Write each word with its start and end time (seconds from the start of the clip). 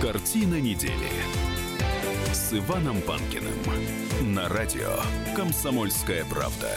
Картина 0.00 0.58
недели 0.58 1.10
с 2.32 2.54
Иваном 2.54 3.02
Панкиным 3.02 3.52
на 4.34 4.48
радио 4.48 4.96
«Комсомольская 5.36 6.24
правда». 6.24 6.70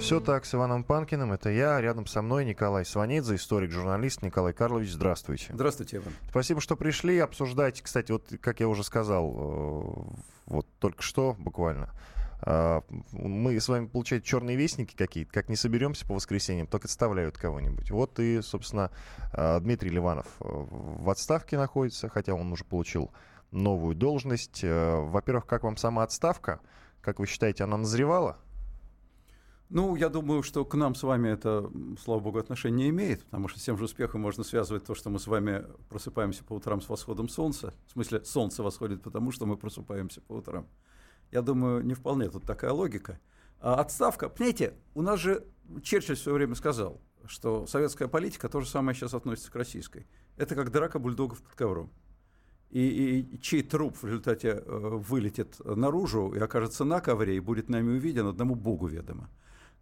Все 0.00 0.20
так, 0.20 0.46
с 0.46 0.54
Иваном 0.54 0.84
Панкиным. 0.84 1.34
Это 1.34 1.50
я. 1.50 1.78
Рядом 1.82 2.06
со 2.06 2.22
мной 2.22 2.46
Николай 2.46 2.86
Сванидзе, 2.86 3.34
историк-журналист. 3.34 4.22
Николай 4.22 4.54
Карлович, 4.54 4.92
здравствуйте. 4.92 5.48
Здравствуйте, 5.52 5.98
Иван. 5.98 6.14
Спасибо, 6.30 6.62
что 6.62 6.76
пришли 6.76 7.18
обсуждать. 7.18 7.82
Кстати, 7.82 8.10
вот, 8.10 8.24
как 8.40 8.60
я 8.60 8.68
уже 8.68 8.82
сказал, 8.82 9.34
э, 9.36 10.22
вот 10.46 10.66
только 10.78 11.02
что 11.02 11.36
буквально, 11.38 11.90
мы 12.44 13.60
с 13.60 13.68
вами, 13.68 13.86
получается, 13.86 14.28
черные 14.28 14.56
вестники 14.56 14.96
какие-то, 14.96 15.32
как 15.32 15.48
не 15.48 15.56
соберемся 15.56 16.06
по 16.06 16.14
воскресеньям, 16.14 16.66
только 16.66 16.86
отставляют 16.86 17.38
кого-нибудь. 17.38 17.90
Вот 17.90 18.18
и, 18.18 18.40
собственно, 18.42 18.90
э, 19.32 19.60
Дмитрий 19.60 19.90
Ливанов 19.90 20.26
в 20.40 21.08
отставке 21.08 21.56
находится, 21.56 22.08
хотя 22.08 22.34
он 22.34 22.50
уже 22.52 22.64
получил 22.64 23.12
новую 23.50 23.94
должность. 23.94 24.62
Во-первых, 24.64 25.46
как 25.46 25.62
вам 25.62 25.76
сама 25.76 26.02
отставка? 26.02 26.60
Как 27.00 27.18
вы 27.18 27.26
считаете, 27.26 27.64
она 27.64 27.76
назревала? 27.76 28.38
Ну, 29.68 29.96
я 29.96 30.10
думаю, 30.10 30.42
что 30.42 30.66
к 30.66 30.74
нам 30.74 30.94
с 30.94 31.02
вами 31.02 31.30
это, 31.30 31.70
слава 32.02 32.20
богу, 32.20 32.38
отношения 32.38 32.84
не 32.84 32.90
имеет, 32.90 33.24
потому 33.24 33.48
что 33.48 33.58
с 33.58 33.62
тем 33.62 33.78
же 33.78 33.84
успехом 33.84 34.20
можно 34.20 34.44
связывать 34.44 34.84
то, 34.84 34.94
что 34.94 35.08
мы 35.08 35.18
с 35.18 35.26
вами 35.26 35.64
просыпаемся 35.88 36.44
по 36.44 36.52
утрам 36.52 36.82
с 36.82 36.88
восходом 36.90 37.30
солнца. 37.30 37.72
В 37.86 37.92
смысле, 37.92 38.22
солнце 38.24 38.62
восходит 38.62 39.02
потому, 39.02 39.32
что 39.32 39.46
мы 39.46 39.56
просыпаемся 39.56 40.20
по 40.20 40.34
утрам. 40.34 40.66
Я 41.32 41.42
думаю, 41.42 41.84
не 41.84 41.94
вполне 41.94 42.30
тут 42.30 42.44
такая 42.44 42.70
логика. 42.70 43.18
А 43.58 43.80
отставка, 43.80 44.28
понимаете, 44.28 44.74
у 44.94 45.02
нас 45.02 45.18
же 45.18 45.44
Черчилль 45.82 46.16
в 46.16 46.20
свое 46.20 46.36
время 46.36 46.54
сказал, 46.54 47.00
что 47.26 47.66
советская 47.66 48.06
политика 48.06 48.48
то 48.48 48.60
же 48.60 48.68
самое 48.68 48.96
сейчас 48.96 49.14
относится 49.14 49.50
к 49.50 49.56
российской. 49.56 50.06
Это 50.36 50.54
как 50.54 50.70
драка 50.70 50.98
бульдогов 50.98 51.42
под 51.42 51.54
ковром. 51.54 51.90
И, 52.70 53.26
и 53.32 53.40
чей 53.40 53.62
труп 53.62 53.96
в 53.96 54.04
результате 54.04 54.48
э, 54.48 54.62
вылетит 54.64 55.58
наружу 55.64 56.32
и 56.32 56.38
окажется 56.38 56.84
на 56.84 57.00
ковре 57.00 57.36
и 57.36 57.40
будет 57.40 57.68
нами 57.68 57.96
увиден, 57.96 58.26
одному 58.26 58.54
Богу 58.54 58.86
ведомо 58.86 59.28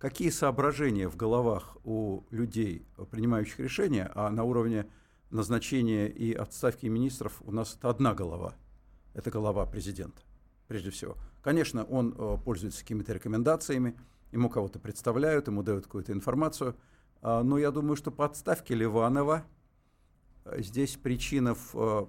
какие 0.01 0.31
соображения 0.31 1.09
в 1.09 1.17
головах 1.17 1.77
у 1.85 2.23
людей, 2.31 2.87
принимающих 3.11 3.61
решения, 3.61 4.11
а 4.14 4.31
на 4.31 4.45
уровне 4.45 4.87
назначения 5.31 6.09
и 6.09 6.33
отставки 6.33 6.87
министров 6.87 7.41
у 7.45 7.53
нас 7.53 7.77
это 7.77 7.91
одна 7.91 8.14
голова. 8.14 8.55
Это 9.12 9.31
голова 9.31 9.67
президента, 9.67 10.23
прежде 10.69 10.91
всего. 10.91 11.17
Конечно, 11.42 11.84
он 11.84 12.14
э, 12.16 12.38
пользуется 12.44 12.80
какими-то 12.80 13.12
рекомендациями, 13.12 13.96
ему 14.33 14.48
кого-то 14.48 14.78
представляют, 14.78 15.48
ему 15.48 15.62
дают 15.62 15.84
какую-то 15.84 16.12
информацию, 16.12 16.77
а, 17.22 17.42
но 17.42 17.58
я 17.58 17.70
думаю, 17.70 17.96
что 17.96 18.10
по 18.10 18.24
отставке 18.24 18.74
Ливанова 18.74 19.44
э, 20.44 20.62
здесь 20.62 20.96
причина 20.96 21.55
в 21.55 21.74
э, 21.74 22.06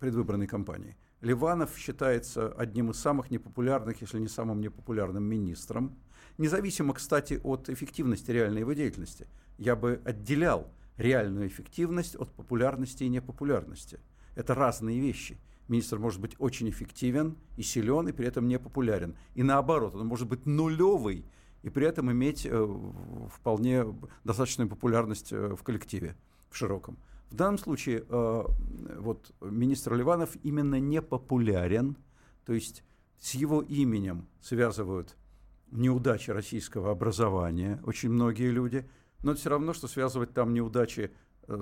предвыборной 0.00 0.46
кампании. 0.46 0.96
Ливанов 1.20 1.76
считается 1.76 2.52
одним 2.52 2.90
из 2.90 2.98
самых 2.98 3.30
непопулярных, 3.30 4.00
если 4.00 4.18
не 4.18 4.28
самым 4.28 4.60
непопулярным 4.60 5.24
министром– 5.24 5.96
Независимо, 6.38 6.94
кстати, 6.94 7.40
от 7.42 7.68
эффективности 7.68 8.30
реальной 8.30 8.60
его 8.60 8.72
деятельности. 8.72 9.28
Я 9.58 9.76
бы 9.76 10.00
отделял 10.04 10.72
реальную 10.96 11.46
эффективность 11.46 12.16
от 12.16 12.32
популярности 12.32 13.04
и 13.04 13.08
непопулярности. 13.08 14.00
Это 14.34 14.54
разные 14.54 14.98
вещи. 14.98 15.38
Министр 15.68 15.98
может 15.98 16.20
быть 16.20 16.34
очень 16.38 16.68
эффективен 16.68 17.36
и 17.56 17.62
силен, 17.62 18.08
и 18.08 18.12
при 18.12 18.26
этом 18.26 18.48
не 18.48 18.58
популярен. 18.58 19.16
И 19.34 19.42
наоборот, 19.42 19.94
он 19.94 20.06
может 20.06 20.28
быть 20.28 20.44
нулевый, 20.46 21.24
и 21.62 21.70
при 21.70 21.86
этом 21.86 22.10
иметь 22.10 22.44
э, 22.44 22.80
вполне 23.32 23.86
достаточную 24.24 24.68
популярность 24.68 25.32
э, 25.32 25.54
в 25.54 25.62
коллективе, 25.62 26.16
в 26.50 26.56
широком. 26.56 26.98
В 27.30 27.34
данном 27.34 27.58
случае 27.58 28.04
э, 28.08 28.44
вот, 28.98 29.32
министр 29.40 29.94
Ливанов 29.94 30.36
именно 30.42 30.78
не 30.80 31.00
популярен, 31.00 31.96
то 32.44 32.52
есть 32.52 32.84
с 33.18 33.34
его 33.34 33.62
именем 33.62 34.26
связывают 34.40 35.16
неудачи 35.70 36.30
российского 36.30 36.90
образования, 36.90 37.80
очень 37.84 38.10
многие 38.10 38.50
люди, 38.50 38.86
но 39.22 39.32
это 39.32 39.40
все 39.40 39.50
равно, 39.50 39.72
что 39.72 39.88
связывать 39.88 40.34
там 40.34 40.52
неудачи, 40.52 41.12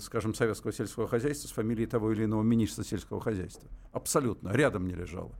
скажем, 0.01 0.35
советского 0.35 0.73
сельского 0.73 1.09
хозяйства 1.09 1.49
с 1.49 1.53
фамилией 1.53 1.87
того 1.87 2.13
или 2.13 2.25
иного 2.25 2.43
министра 2.43 2.85
сельского 2.85 3.21
хозяйства. 3.21 3.69
Абсолютно, 3.93 4.51
рядом 4.51 4.87
не 4.87 4.95
лежало. 4.95 5.33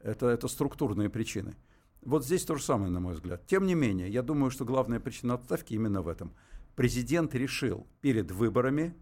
Это, 0.00 0.26
это 0.26 0.48
структурные 0.48 1.08
причины. 1.08 1.54
Вот 2.02 2.24
здесь 2.24 2.44
то 2.44 2.54
же 2.54 2.62
самое, 2.62 2.90
на 2.90 3.00
мой 3.00 3.14
взгляд. 3.14 3.46
Тем 3.46 3.66
не 3.66 3.74
менее, 3.74 4.08
я 4.08 4.22
думаю, 4.22 4.50
что 4.50 4.64
главная 4.64 5.00
причина 5.00 5.34
отставки 5.34 5.74
именно 5.74 6.02
в 6.02 6.08
этом. 6.08 6.32
Президент 6.76 7.34
решил 7.34 7.86
перед 8.00 8.30
выборами 8.30 8.94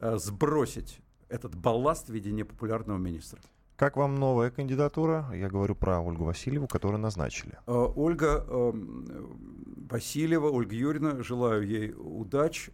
э, 0.00 0.16
сбросить 0.18 1.00
этот 1.28 1.54
балласт 1.54 2.08
в 2.08 2.12
виде 2.12 2.32
непопулярного 2.32 2.98
министра. 2.98 3.40
Как 3.76 3.96
вам 3.96 4.16
новая 4.16 4.50
кандидатура? 4.50 5.30
Я 5.32 5.48
говорю 5.48 5.74
про 5.74 6.00
Ольгу 6.00 6.24
Васильеву, 6.24 6.66
которую 6.66 7.00
назначили. 7.00 7.58
Э, 7.66 7.72
Ольга 7.94 8.44
эм, 8.48 9.86
Васильева, 9.88 10.50
Ольга 10.50 10.74
Юрьевна, 10.74 11.22
желаю 11.22 11.66
ей 11.66 11.94
удач 11.96 12.70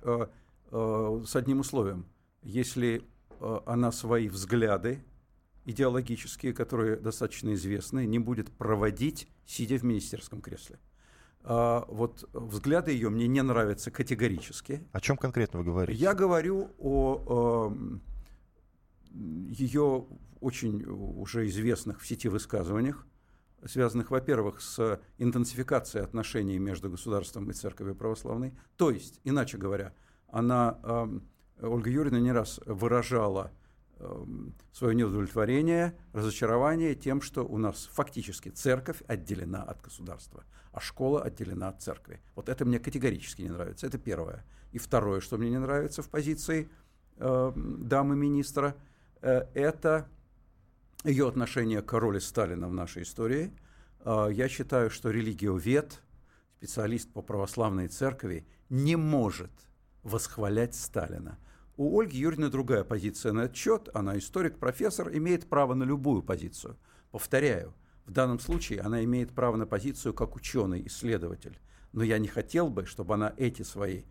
э, 0.71 1.21
э, 1.23 1.25
с 1.27 1.37
одним 1.37 1.61
условием. 1.61 2.07
Если 2.43 3.05
она 3.67 3.93
свои 3.93 4.29
взгляды 4.29 5.05
идеологические, 5.69 6.55
которые 6.55 6.97
достаточно 6.97 7.53
известны, 7.53 8.07
не 8.07 8.19
будет 8.19 8.51
проводить, 8.51 9.29
сидя 9.45 9.77
в 9.77 9.85
министерском 9.85 10.41
кресле. 10.41 10.79
А, 11.43 11.85
вот 11.89 12.29
взгляды 12.33 12.93
ее 12.93 13.11
мне 13.11 13.29
не 13.29 13.43
нравятся 13.43 13.91
категорически. 13.91 14.83
О 14.93 15.01
чем 15.01 15.17
конкретно 15.19 15.59
вы 15.59 15.67
говорите? 15.67 16.01
Я 16.01 16.15
говорю 16.15 16.71
о, 16.79 17.23
о 17.27 17.73
ее 19.11 20.07
очень 20.41 20.85
уже 20.85 21.47
известных 21.49 22.01
в 22.01 22.07
сети 22.07 22.29
высказываниях, 22.29 23.07
связанных, 23.65 24.11
во-первых, 24.11 24.63
с 24.63 25.01
интенсификацией 25.19 26.05
отношений 26.05 26.59
между 26.59 26.89
государством 26.89 27.51
и 27.51 27.53
церковью 27.53 27.95
православной. 27.95 28.55
То 28.77 28.91
есть, 28.91 29.21
иначе 29.25 29.59
говоря, 29.59 29.93
она, 30.29 30.79
э, 30.83 31.67
Ольга 31.67 31.91
Юрьевна 31.91 32.21
не 32.21 32.33
раз 32.33 32.61
выражала 32.67 33.51
э, 33.99 34.25
свое 34.73 34.95
неудовлетворение, 34.95 35.97
разочарование 36.13 36.95
тем, 36.95 37.21
что 37.21 37.45
у 37.45 37.59
нас 37.59 37.89
фактически 37.93 38.49
церковь 38.51 39.03
отделена 39.07 39.63
от 39.63 39.81
государства, 39.83 40.45
а 40.73 40.81
школа 40.81 41.23
отделена 41.23 41.69
от 41.69 41.83
церкви. 41.83 42.21
Вот 42.35 42.49
это 42.49 42.65
мне 42.65 42.79
категорически 42.79 43.43
не 43.43 43.51
нравится. 43.51 43.87
Это 43.87 43.99
первое. 43.99 44.45
И 44.73 44.79
второе, 44.79 45.21
что 45.21 45.39
мне 45.39 45.51
не 45.51 45.59
нравится 45.59 46.03
в 46.03 46.09
позиции 46.09 46.69
э, 47.17 47.53
дамы 47.57 48.17
министра– 48.17 48.77
Э, 49.21 49.47
это 49.55 50.09
ее 51.05 51.29
отношение 51.29 51.83
к 51.83 51.93
роли 51.93 52.19
Сталина 52.19 52.69
в 52.69 52.73
нашей 52.73 53.03
истории. 53.03 53.53
Э, 54.01 54.29
я 54.31 54.49
считаю, 54.49 54.91
что 54.91 55.11
религиовед, 55.11 56.03
специалист 56.57 57.13
по 57.13 57.23
православной 57.23 57.89
церкви, 57.89 58.47
не 58.69 58.97
может 58.97 59.51
восхвалять 60.09 60.75
Сталина. 60.75 61.39
У 61.77 62.01
Ольги 62.01 62.19
Юрьевны 62.19 62.49
другая 62.51 62.83
позиция 62.83 63.33
на 63.33 63.43
отчет. 63.43 63.89
Она 63.95 64.19
историк, 64.19 64.59
профессор, 64.59 65.15
имеет 65.17 65.49
право 65.49 65.75
на 65.75 65.85
любую 65.85 66.23
позицию. 66.23 66.77
Повторяю, 67.13 67.73
в 68.05 68.11
данном 68.11 68.41
случае 68.41 68.81
она 68.81 69.05
имеет 69.05 69.33
право 69.33 69.57
на 69.57 69.67
позицию 69.67 70.15
как 70.15 70.35
ученый, 70.35 70.85
исследователь. 70.87 71.59
Но 71.93 72.03
я 72.03 72.19
не 72.19 72.27
хотел 72.27 72.69
бы, 72.69 72.85
чтобы 72.87 73.15
она 73.15 73.33
эти 73.37 73.63
свои 73.63 74.03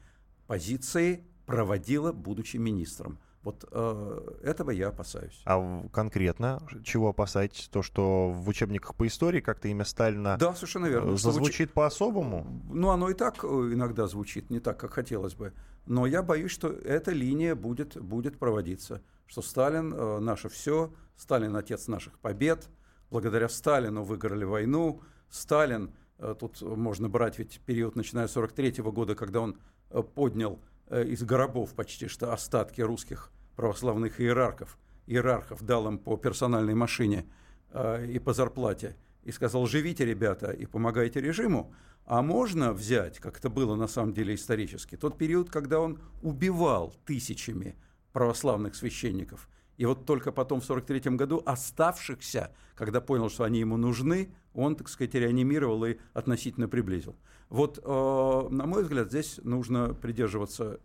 позиции 0.47 1.25
проводила, 1.45 2.13
будучи 2.13 2.57
министром. 2.57 3.19
Вот 3.47 3.63
э, 3.71 4.19
этого 4.43 4.71
я 4.71 4.89
опасаюсь. 4.89 5.41
А 5.45 5.87
конкретно 5.93 6.61
чего 6.83 7.07
опасаетесь? 7.07 7.69
То, 7.69 7.81
что 7.81 8.29
в 8.29 8.49
учебниках 8.49 8.93
по 8.93 9.07
истории 9.07 9.39
как-то 9.39 9.69
имя 9.69 9.85
Сталина 9.85 10.35
да, 10.37 10.53
совершенно 10.53 10.87
верно. 10.87 11.15
зазвучит 11.15 11.69
уч... 11.69 11.73
по-особому? 11.73 12.45
Ну, 12.69 12.89
оно 12.89 13.09
и 13.09 13.13
так 13.13 13.45
э, 13.45 13.47
иногда 13.47 14.05
звучит, 14.07 14.49
не 14.49 14.59
так, 14.59 14.77
как 14.77 14.91
хотелось 14.91 15.33
бы. 15.33 15.53
Но 15.85 16.05
я 16.05 16.23
боюсь, 16.23 16.51
что 16.51 16.67
эта 16.67 17.11
линия 17.11 17.55
будет, 17.55 17.95
будет 17.95 18.37
проводиться. 18.37 19.01
Что 19.27 19.41
Сталин 19.41 19.93
э, 19.93 20.19
наше 20.19 20.49
все, 20.49 20.91
Сталин 21.15 21.55
отец 21.55 21.87
наших 21.87 22.19
побед, 22.19 22.67
благодаря 23.09 23.47
Сталину 23.47 24.03
выиграли 24.03 24.43
войну, 24.43 24.99
Сталин, 25.29 25.93
э, 26.17 26.35
тут 26.37 26.61
можно 26.61 27.07
брать 27.07 27.39
ведь 27.39 27.61
период, 27.65 27.95
начиная 27.95 28.27
с 28.27 28.33
43 28.33 28.83
года, 28.91 29.15
когда 29.15 29.39
он 29.39 29.57
э, 29.89 30.03
поднял 30.03 30.59
э, 30.87 31.05
из 31.05 31.23
гробов 31.23 31.75
почти 31.75 32.09
что 32.09 32.33
остатки 32.33 32.81
русских 32.81 33.31
православных 33.57 34.21
иерархов, 34.21 34.77
иерархов 35.07 35.61
дал 35.63 35.87
им 35.87 35.97
по 35.97 36.15
персональной 36.15 36.75
машине 36.75 37.25
э, 37.71 38.05
и 38.05 38.19
по 38.19 38.31
зарплате, 38.31 38.95
и 39.23 39.31
сказал, 39.31 39.65
живите, 39.65 40.05
ребята, 40.05 40.51
и 40.51 40.65
помогайте 40.65 41.19
режиму, 41.19 41.73
а 42.05 42.21
можно 42.21 42.71
взять, 42.71 43.19
как 43.19 43.39
это 43.39 43.49
было 43.49 43.75
на 43.75 43.87
самом 43.87 44.13
деле 44.13 44.35
исторически, 44.35 44.95
тот 44.95 45.17
период, 45.17 45.49
когда 45.49 45.81
он 45.81 45.99
убивал 46.21 46.93
тысячами 47.05 47.75
православных 48.13 48.75
священников, 48.75 49.49
и 49.77 49.85
вот 49.85 50.05
только 50.05 50.31
потом 50.31 50.59
в 50.59 50.65
43 50.65 51.15
году 51.15 51.41
оставшихся, 51.45 52.51
когда 52.75 52.99
понял, 52.99 53.29
что 53.29 53.43
они 53.43 53.59
ему 53.59 53.77
нужны, 53.77 54.33
он, 54.53 54.75
так 54.75 54.89
сказать, 54.89 55.13
реанимировал 55.13 55.85
и 55.85 55.97
относительно 56.13 56.67
приблизил. 56.67 57.15
Вот, 57.49 57.77
э, 57.77 58.47
на 58.49 58.65
мой 58.65 58.83
взгляд, 58.83 59.09
здесь 59.09 59.39
нужно 59.43 59.93
придерживаться 59.93 60.79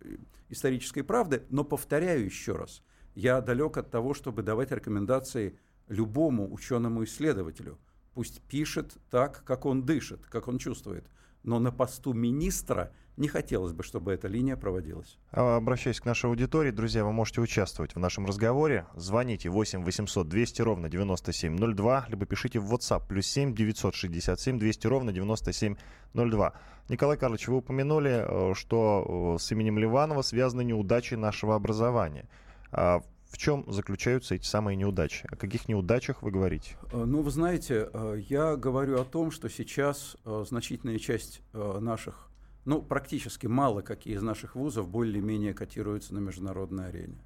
исторической 0.51 1.03
правды, 1.03 1.43
но 1.49 1.65
повторяю 1.65 2.25
еще 2.25 2.55
раз, 2.55 2.83
Я 3.15 3.43
далек 3.43 3.77
от 3.77 3.91
того, 3.91 4.15
чтобы 4.15 4.43
давать 4.43 4.73
рекомендации 4.73 5.59
любому 5.89 6.51
ученому-исследователю. 6.53 7.79
Пусть 8.15 8.41
пишет 8.43 8.97
так, 9.11 9.43
как 9.45 9.67
он 9.67 9.85
дышит, 9.85 10.27
как 10.27 10.49
он 10.49 10.59
чувствует. 10.59 11.07
Но 11.43 11.59
на 11.59 11.73
посту 11.73 12.15
министра 12.15 12.95
не 13.17 13.29
хотелось 13.29 13.73
бы, 13.73 13.83
чтобы 13.83 14.13
эта 14.13 14.29
линия 14.29 14.57
проводилась. 14.57 15.19
А, 15.33 15.57
обращаясь 15.57 16.01
к 16.01 16.05
нашей 16.05 16.27
аудитории, 16.27 16.71
друзья, 16.71 17.05
вы 17.05 17.13
можете 17.13 17.41
участвовать 17.41 17.95
в 17.95 17.99
нашем 17.99 18.27
разговоре. 18.27 18.87
Звоните 18.95 19.51
8 19.51 19.85
800 19.85 20.29
200 20.29 20.63
ровно 20.63 20.89
9702, 20.89 22.07
либо 22.09 22.27
пишите 22.27 22.59
в 22.59 22.73
WhatsApp 22.73 23.07
плюс 23.07 23.27
7 23.27 23.55
967 23.55 24.59
200 24.59 24.87
ровно 24.87 25.13
9702. 25.13 26.53
Николай 26.89 27.17
Карлович, 27.17 27.49
вы 27.49 27.57
упомянули, 27.59 28.25
э, 28.27 28.55
что 28.55 29.37
э, 29.37 29.43
с 29.43 29.53
именем 29.53 29.79
Ливанова 29.79 30.23
связаны 30.23 30.65
неудачи 30.65 31.15
нашего 31.15 31.55
образования. 31.55 32.29
А 32.71 33.03
в 33.31 33.39
чем 33.39 33.71
заключаются 33.71 34.35
эти 34.35 34.45
самые 34.45 34.77
неудачи? 34.77 35.27
О 35.31 35.37
каких 35.37 35.69
неудачах 35.69 36.23
вы 36.23 36.31
говорите? 36.31 36.77
Э, 36.93 37.05
ну, 37.05 37.23
вы 37.23 37.31
знаете, 37.31 37.89
я 38.29 38.57
говорю 38.57 39.01
о 39.01 39.05
том, 39.05 39.31
что 39.31 39.49
сейчас 39.49 40.17
значительная 40.25 40.99
часть 40.99 41.43
наших 41.53 42.32
ну, 42.65 42.81
практически 42.81 43.47
мало 43.47 43.83
какие 43.83 44.15
из 44.15 44.23
наших 44.23 44.55
вузов 44.55 44.89
более-менее 44.89 45.55
котируются 45.55 46.15
на 46.15 46.21
международной 46.21 46.89
арене. 46.89 47.23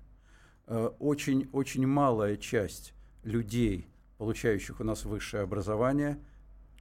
Очень-очень 0.66 1.84
э, 1.84 1.86
малая 1.86 2.36
часть 2.36 2.94
людей, 3.22 3.88
получающих 4.18 4.80
у 4.80 4.84
нас 4.84 5.04
высшее 5.04 5.42
образование, 5.42 6.18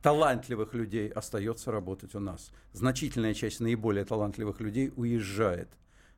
талантливых 0.01 0.73
людей 0.73 1.09
остается 1.09 1.71
работать 1.71 2.15
у 2.15 2.19
нас. 2.19 2.51
Значительная 2.71 3.33
часть 3.33 3.59
наиболее 3.59 4.05
талантливых 4.05 4.61
людей 4.61 4.91
уезжает. 4.95 5.69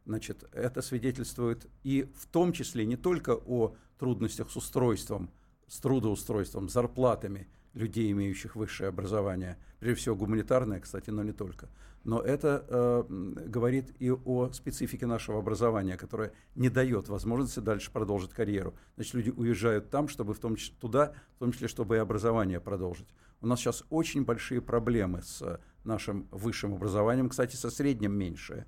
Значит, 0.06 0.44
это 0.54 0.82
свидетельствует 0.82 1.68
и 1.84 2.10
в 2.16 2.28
том 2.28 2.54
числе 2.54 2.86
не 2.86 2.96
только 2.96 3.36
о 3.36 3.76
трудностях 3.98 4.50
с 4.50 4.56
устройством, 4.56 5.32
с 5.68 5.80
трудоустройством, 5.80 6.70
зарплатами 6.70 7.48
людей, 7.78 8.12
имеющих 8.12 8.56
высшее 8.56 8.90
образование, 8.90 9.58
прежде 9.80 10.02
всего 10.02 10.16
гуманитарное, 10.16 10.80
кстати, 10.80 11.10
но 11.10 11.24
не 11.24 11.32
только, 11.32 11.70
но 12.04 12.22
это 12.22 12.66
э, 12.70 13.04
говорит 13.48 13.94
и 14.00 14.10
о 14.12 14.52
специфике 14.54 15.06
нашего 15.06 15.40
образования, 15.40 15.98
которое 15.98 16.32
не 16.56 16.70
дает 16.70 17.10
возможности 17.10 17.60
дальше 17.60 17.92
продолжить 17.92 18.32
карьеру. 18.32 18.76
Значит, 18.96 19.14
люди 19.16 19.30
уезжают 19.30 19.90
там, 19.90 20.08
чтобы 20.08 20.34
в 20.34 20.40
том 20.40 20.56
числе, 20.56 20.76
туда, 20.80 21.14
в 21.36 21.40
том 21.40 21.52
числе, 21.52 21.68
чтобы 21.68 21.96
и 21.96 22.00
образование 22.00 22.62
продолжить. 22.62 23.10
У 23.42 23.48
нас 23.48 23.60
сейчас 23.60 23.84
очень 23.90 24.24
большие 24.24 24.62
проблемы 24.62 25.22
с 25.22 25.60
нашим 25.84 26.28
высшим 26.32 26.74
образованием, 26.74 27.30
кстати, 27.30 27.56
со 27.56 27.70
средним 27.70 28.14
меньшее. 28.14 28.66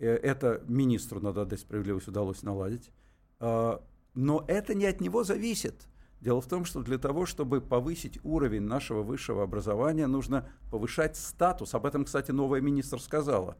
Э, 0.00 0.08
это 0.16 0.62
министру, 0.66 1.20
надо 1.20 1.42
отдать 1.42 1.60
справедливость, 1.60 2.08
удалось 2.08 2.42
наладить. 2.42 2.90
Э, 3.38 3.78
но 4.14 4.44
это 4.48 4.74
не 4.74 4.86
от 4.86 5.00
него 5.00 5.22
зависит. 5.22 5.86
Дело 6.20 6.40
в 6.40 6.46
том, 6.46 6.64
что 6.64 6.82
для 6.82 6.98
того, 6.98 7.24
чтобы 7.24 7.60
повысить 7.60 8.18
уровень 8.22 8.62
нашего 8.62 9.02
высшего 9.02 9.42
образования, 9.42 10.06
нужно 10.06 10.48
повышать 10.70 11.16
статус. 11.16 11.74
Об 11.74 11.86
этом, 11.86 12.04
кстати, 12.04 12.30
новая 12.30 12.60
министр 12.60 13.00
сказала. 13.00 13.56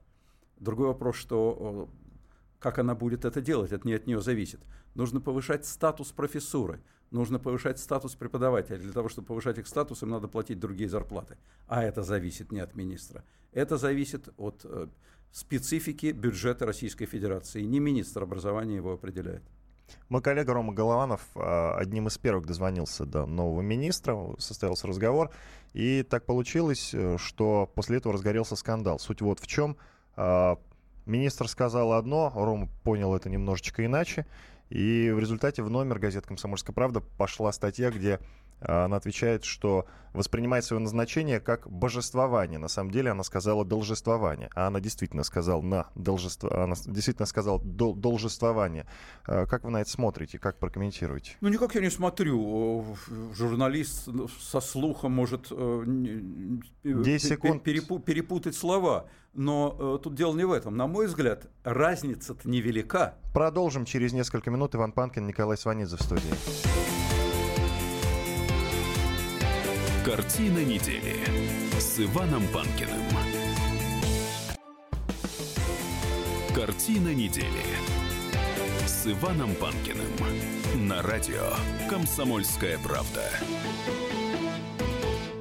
Другой 0.59 0.89
вопрос, 0.89 1.17
что 1.17 1.89
как 2.59 2.79
она 2.79 2.95
будет 2.95 3.25
это 3.25 3.41
делать, 3.41 3.73
это 3.73 3.89
не 3.89 3.95
от 3.95 4.07
нее 4.07 4.21
зависит. 4.21 4.61
Нужно 4.95 5.21
повышать 5.21 5.65
статус 5.65 6.13
профессуры, 6.13 6.83
нужно 7.11 7.39
повышать 7.39 7.79
статус 7.79 8.15
преподавателя. 8.15 8.79
Для 8.79 8.93
того, 8.93 9.09
чтобы 9.09 9.29
повышать 9.29 9.59
их 9.59 9.67
статус, 9.67 10.03
им 10.03 10.11
надо 10.11 10.29
платить 10.29 10.61
другие 10.61 10.91
зарплаты. 10.91 11.39
А 11.67 11.83
это 11.83 12.03
зависит 12.03 12.53
не 12.53 12.61
от 12.61 12.75
министра. 12.75 13.25
Это 13.53 13.79
зависит 13.79 14.29
от 14.37 14.61
э, 14.65 14.89
специфики 15.33 16.13
бюджета 16.13 16.67
Российской 16.67 17.07
Федерации. 17.07 17.63
Не 17.63 17.81
министр 17.81 18.25
образования 18.25 18.77
его 18.77 18.93
определяет. 18.93 19.43
Мой 20.09 20.23
коллега 20.23 20.53
Рома 20.53 20.73
Голованов 20.73 21.21
а, 21.35 21.77
одним 21.79 22.09
из 22.09 22.19
первых 22.19 22.47
дозвонился 22.47 23.05
до 23.07 23.27
нового 23.27 23.61
министра, 23.61 24.17
состоялся 24.39 24.87
разговор, 24.87 25.31
и 25.73 26.03
так 26.03 26.25
получилось, 26.27 26.91
э, 26.93 27.17
что 27.19 27.71
после 27.75 27.99
этого 27.99 28.15
разгорелся 28.15 28.57
скандал. 28.57 28.99
Суть 28.99 29.21
вот 29.21 29.41
в 29.41 29.47
чем. 29.47 29.77
А, 30.17 30.59
министр 31.07 31.49
сказал 31.49 31.93
одно, 31.93 32.33
Рома 32.35 32.69
понял 32.83 33.15
это 33.15 33.29
немножечко 33.29 33.85
иначе, 33.85 34.27
и 34.69 35.11
в 35.15 35.19
результате 35.19 35.63
в 35.63 35.71
номер 35.71 35.99
газет 35.99 36.27
«Комсомольская 36.27 36.75
правда» 36.75 37.01
пошла 37.01 37.53
статья, 37.53 37.91
где 37.91 38.21
она 38.61 38.97
отвечает, 38.97 39.45
что 39.45 39.87
воспринимает 40.13 40.65
свое 40.65 40.83
назначение 40.83 41.41
как 41.41 41.71
божествование. 41.71 42.59
На 42.59 42.69
самом 42.69 42.91
деле 42.91 43.11
она 43.11 43.23
сказала 43.23 43.65
должествование, 43.65 44.51
а 44.55 44.67
она 44.67 44.81
действительно 44.81 45.23
сказала 45.23 45.63
на 45.63 45.87
должество, 45.95 46.65
она 46.65 46.75
действительно 46.87 47.27
сказала 47.27 47.61
дол, 47.61 47.95
должествование. 47.95 48.87
А, 49.27 49.47
как 49.47 49.65
вы 49.65 49.71
на 49.71 49.81
это 49.81 49.91
смотрите, 49.91 50.39
как 50.39 50.59
прокомментируете? 50.59 51.37
Ну 51.41 51.49
никак 51.49 51.75
я 51.75 51.81
не 51.81 51.91
смотрю. 51.91 52.97
Журналист 53.35 54.09
со 54.41 54.61
слухом 54.61 55.13
может 55.13 55.49
10 55.49 55.55
э, 56.85 57.19
секунд. 57.19 57.63
перепутать 57.63 58.57
слова. 58.57 59.07
Но 59.33 59.77
э, 59.79 60.03
тут 60.03 60.17
дело 60.17 60.35
не 60.35 60.45
в 60.45 60.51
этом. 60.51 60.77
На 60.77 60.89
мой 60.89 61.07
взгляд, 61.07 61.47
разница-то 61.63 62.49
невелика. 62.49 63.15
Продолжим 63.33 63.85
через 63.85 64.13
несколько 64.13 64.51
минут. 64.51 64.75
Иван 64.75 64.91
Панкин, 64.91 65.27
Николай 65.27 65.57
Сванидзе 65.57 65.97
в 65.97 66.03
студии. 66.03 67.00
Картина 70.11 70.65
недели 70.65 71.15
с 71.79 72.01
Иваном 72.01 72.43
Панкиным. 72.49 73.01
Картина 76.53 77.15
недели 77.15 77.47
с 78.87 79.07
Иваном 79.07 79.55
Панкиным 79.55 80.09
на 80.89 81.01
радио 81.03 81.53
«Комсомольская 81.89 82.79
правда». 82.79 83.23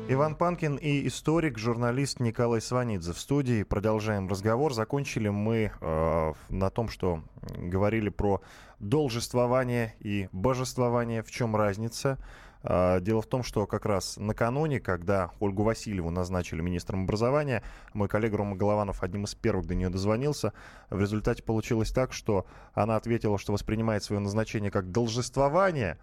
Иван 0.08 0.36
Панкин 0.36 0.76
и 0.76 1.08
историк, 1.08 1.58
журналист 1.58 2.20
Николай 2.20 2.62
Сванидзе 2.62 3.14
в 3.14 3.20
студии. 3.20 3.64
Продолжаем 3.64 4.28
разговор. 4.28 4.74
Закончили 4.74 5.30
мы 5.30 5.72
э, 5.82 6.34
на 6.50 6.70
том, 6.70 6.90
что 6.90 7.24
говорили 7.58 8.10
про 8.10 8.42
должествование 8.80 9.96
и 10.00 10.30
божествование. 10.32 11.24
В 11.24 11.32
чем 11.32 11.56
разница? 11.56 12.20
А, 12.62 13.00
дело 13.00 13.22
в 13.22 13.28
том, 13.28 13.44
что 13.44 13.66
как 13.66 13.86
раз 13.86 14.18
накануне, 14.18 14.80
когда 14.80 15.32
Ольгу 15.40 15.64
Васильеву 15.64 16.10
назначили 16.10 16.62
министром 16.62 17.04
образования, 17.04 17.64
мой 17.94 18.08
коллега 18.08 18.38
Рома 18.38 18.56
Голованов 18.56 19.04
одним 19.04 19.26
из 19.26 19.36
первых 19.36 19.66
до 19.66 19.76
нее 19.76 19.90
дозвонился. 19.90 20.54
В 20.90 21.00
результате 21.00 21.44
получилось 21.44 21.92
так, 21.92 22.14
что 22.14 22.46
она 22.74 22.96
ответила, 22.96 23.38
что 23.38 23.54
воспринимает 23.54 24.04
свое 24.04 24.20
назначение 24.20 24.72
как 24.72 24.92
должествование, 24.92 25.98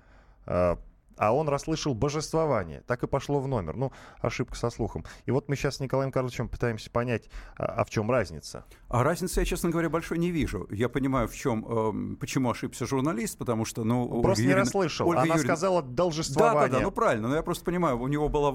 а, 1.16 1.32
он 1.32 1.49
расслышал 1.49 1.94
божествование. 1.94 2.82
Так 2.87 3.02
и 3.02 3.06
пошло 3.06 3.40
в 3.40 3.49
номер. 3.49 3.76
Ну, 3.76 3.92
ошибка 4.20 4.56
со 4.56 4.70
слухом. 4.70 5.04
И 5.25 5.30
вот 5.30 5.49
мы 5.49 5.56
сейчас 5.56 5.76
с 5.76 5.80
Николаем 5.80 6.12
Карловичем 6.12 6.49
пытаемся 6.49 6.90
понять, 6.90 7.28
а, 7.56 7.66
а 7.66 7.85
в 7.85 7.90
чем 7.90 8.11
разница. 8.11 8.64
А 8.88 9.02
разницы 9.02 9.40
я, 9.40 9.46
честно 9.46 9.70
говоря, 9.70 9.88
большой 9.88 10.18
не 10.18 10.30
вижу. 10.30 10.66
Я 10.70 10.88
понимаю, 10.88 11.28
в 11.28 11.35
чем, 11.35 11.64
э, 11.66 12.16
почему 12.16 12.50
ошибся 12.50 12.87
журналист, 12.87 13.38
потому 13.38 13.64
что, 13.64 13.85
ну... 13.85 14.23
Просто 14.23 14.42
Ольга 14.42 14.54
не 14.54 14.61
расслышал. 14.61 15.08
Ольга 15.08 15.23
Она 15.23 15.35
Юрьевна... 15.35 15.54
сказала 15.54 15.82
должествование. 15.82 16.68
Да, 16.68 16.68
да, 16.68 16.78
да, 16.78 16.85
ну 16.85 16.90
правильно. 16.90 17.28
Но 17.28 17.35
я 17.37 17.42
просто 17.42 17.64
понимаю, 17.64 17.99
у 18.00 18.08
него 18.08 18.28
была 18.28 18.52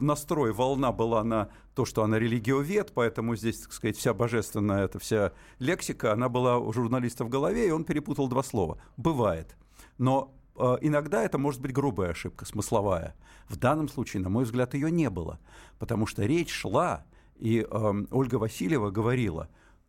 настрой, 0.00 0.52
волна 0.52 0.92
была 0.92 1.24
на 1.24 1.48
то, 1.74 1.84
что 1.84 2.02
она 2.02 2.18
религиовед, 2.18 2.92
поэтому 2.94 3.36
здесь, 3.36 3.60
так 3.60 3.72
сказать, 3.72 3.96
вся 3.96 4.14
божественная, 4.14 4.84
эта 4.84 4.98
вся 4.98 5.32
лексика, 5.58 6.12
она 6.12 6.28
была 6.28 6.58
у 6.58 6.72
журналиста 6.72 7.24
в 7.24 7.28
голове, 7.28 7.68
и 7.68 7.70
он 7.70 7.84
перепутал 7.84 8.28
два 8.28 8.42
слова. 8.42 8.78
Бывает. 8.96 9.56
Но 9.98 10.34
иногда 10.56 11.22
это 11.22 11.38
может 11.38 11.60
быть 11.60 11.72
грубая 11.72 12.10
ошибка, 12.10 12.44
смысловая. 12.44 13.14
В 13.48 13.56
данном 13.56 13.88
случае, 13.88 14.22
на 14.22 14.28
мой 14.28 14.44
взгляд, 14.44 14.74
ее 14.74 14.90
не 14.90 15.10
было, 15.10 15.40
потому 15.78 16.06
что 16.06 16.24
речь 16.24 16.50
шла, 16.50 17.04
и 17.36 17.66
э, 17.68 18.04
Ольга 18.10 18.36
Васильева 18.36 18.90
говорила 18.90 19.48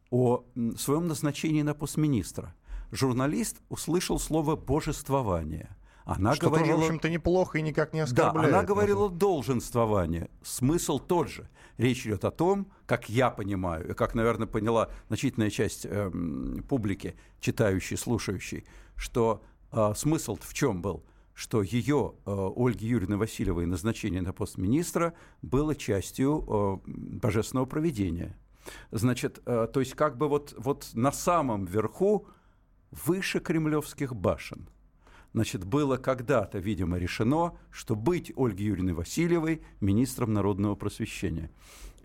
о 0.10 0.44
своем 0.78 1.08
назначении 1.08 1.62
на 1.62 1.74
пост 1.74 1.98
министра. 1.98 2.56
Журналист 2.92 3.58
услышал 3.70 4.20
слово 4.20 4.56
«божествование». 4.56 5.76
Она 6.06 6.36
что 6.36 6.50
говорила, 6.50 6.76
тоже, 6.76 6.82
в 6.82 6.86
общем-то, 6.86 7.10
неплохо 7.10 7.58
и 7.58 7.62
никак 7.64 7.92
не 7.92 8.02
оскорбляет. 8.02 8.52
Да, 8.52 8.60
она 8.60 8.68
говорила 8.68 9.10
долженствование. 9.10 10.30
Смысл 10.44 11.00
тот 11.00 11.30
же. 11.30 11.50
Речь 11.78 12.06
идет 12.06 12.26
о 12.26 12.32
том, 12.32 12.72
как 12.86 13.10
я 13.10 13.32
понимаю, 13.32 13.90
и 13.90 13.94
как, 13.94 14.14
наверное, 14.14 14.46
поняла 14.46 14.90
значительная 15.08 15.50
часть 15.50 15.86
э, 15.90 16.12
публики, 16.70 17.16
читающей, 17.40 17.98
слушающей, 17.98 18.66
что 18.96 19.42
а, 19.76 19.94
смысл 19.94 20.38
в 20.42 20.54
чем 20.54 20.82
был? 20.82 21.04
что 21.38 21.62
ее, 21.62 22.14
а, 22.26 22.50
Ольги 22.56 22.88
Юрьевны 22.88 23.18
Васильевой, 23.18 23.66
назначение 23.66 24.22
на 24.22 24.32
пост 24.32 24.58
министра 24.58 25.14
было 25.42 25.76
частью 25.76 26.46
а, 26.48 26.80
божественного 26.86 27.66
проведения. 27.66 28.38
Значит, 28.92 29.44
то 29.44 29.70
есть 29.76 29.96
как 29.96 30.18
бы 30.18 30.30
вот, 30.30 30.56
вот 30.58 30.90
на 30.94 31.12
самом 31.12 31.66
верху, 31.66 32.28
выше 32.90 33.42
кремлевских 33.42 34.16
башен, 34.16 34.70
значит, 35.34 35.66
было 35.66 35.98
когда-то, 35.98 36.58
видимо, 36.58 36.98
решено, 36.98 37.58
что 37.70 37.96
быть 37.96 38.32
Ольги 38.38 38.64
Юрьевны 38.64 38.96
Васильевой 38.96 39.62
министром 39.82 40.34
народного 40.34 40.76
просвещения. 40.76 41.52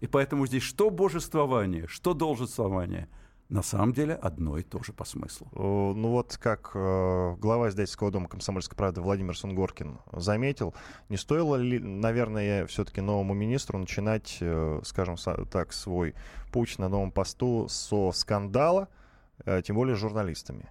И 0.00 0.08
поэтому 0.08 0.46
здесь 0.46 0.64
что 0.64 0.90
божествование, 0.90 1.86
что 1.86 2.14
должествование– 2.14 3.08
на 3.50 3.62
самом 3.62 3.92
деле 3.92 4.14
одно 4.14 4.58
и 4.58 4.62
то 4.62 4.82
же 4.82 4.92
по 4.92 5.04
смыслу. 5.04 5.48
Ну 5.52 6.08
вот 6.08 6.38
как 6.40 6.70
э, 6.74 7.34
глава 7.38 7.68
издательского 7.68 8.10
дома 8.12 8.28
«Комсомольской 8.28 8.76
правды» 8.76 9.00
Владимир 9.00 9.36
Сунгоркин 9.36 9.98
заметил, 10.12 10.74
не 11.08 11.16
стоило 11.16 11.56
ли, 11.56 11.80
наверное, 11.80 12.66
все-таки 12.66 13.00
новому 13.00 13.34
министру 13.34 13.76
начинать, 13.78 14.38
э, 14.40 14.80
скажем 14.84 15.16
так, 15.50 15.72
свой 15.72 16.14
путь 16.52 16.78
на 16.78 16.88
новом 16.88 17.10
посту 17.10 17.66
со 17.68 18.12
скандала, 18.12 18.88
э, 19.44 19.62
тем 19.62 19.74
более 19.74 19.96
с 19.96 19.98
журналистами. 19.98 20.68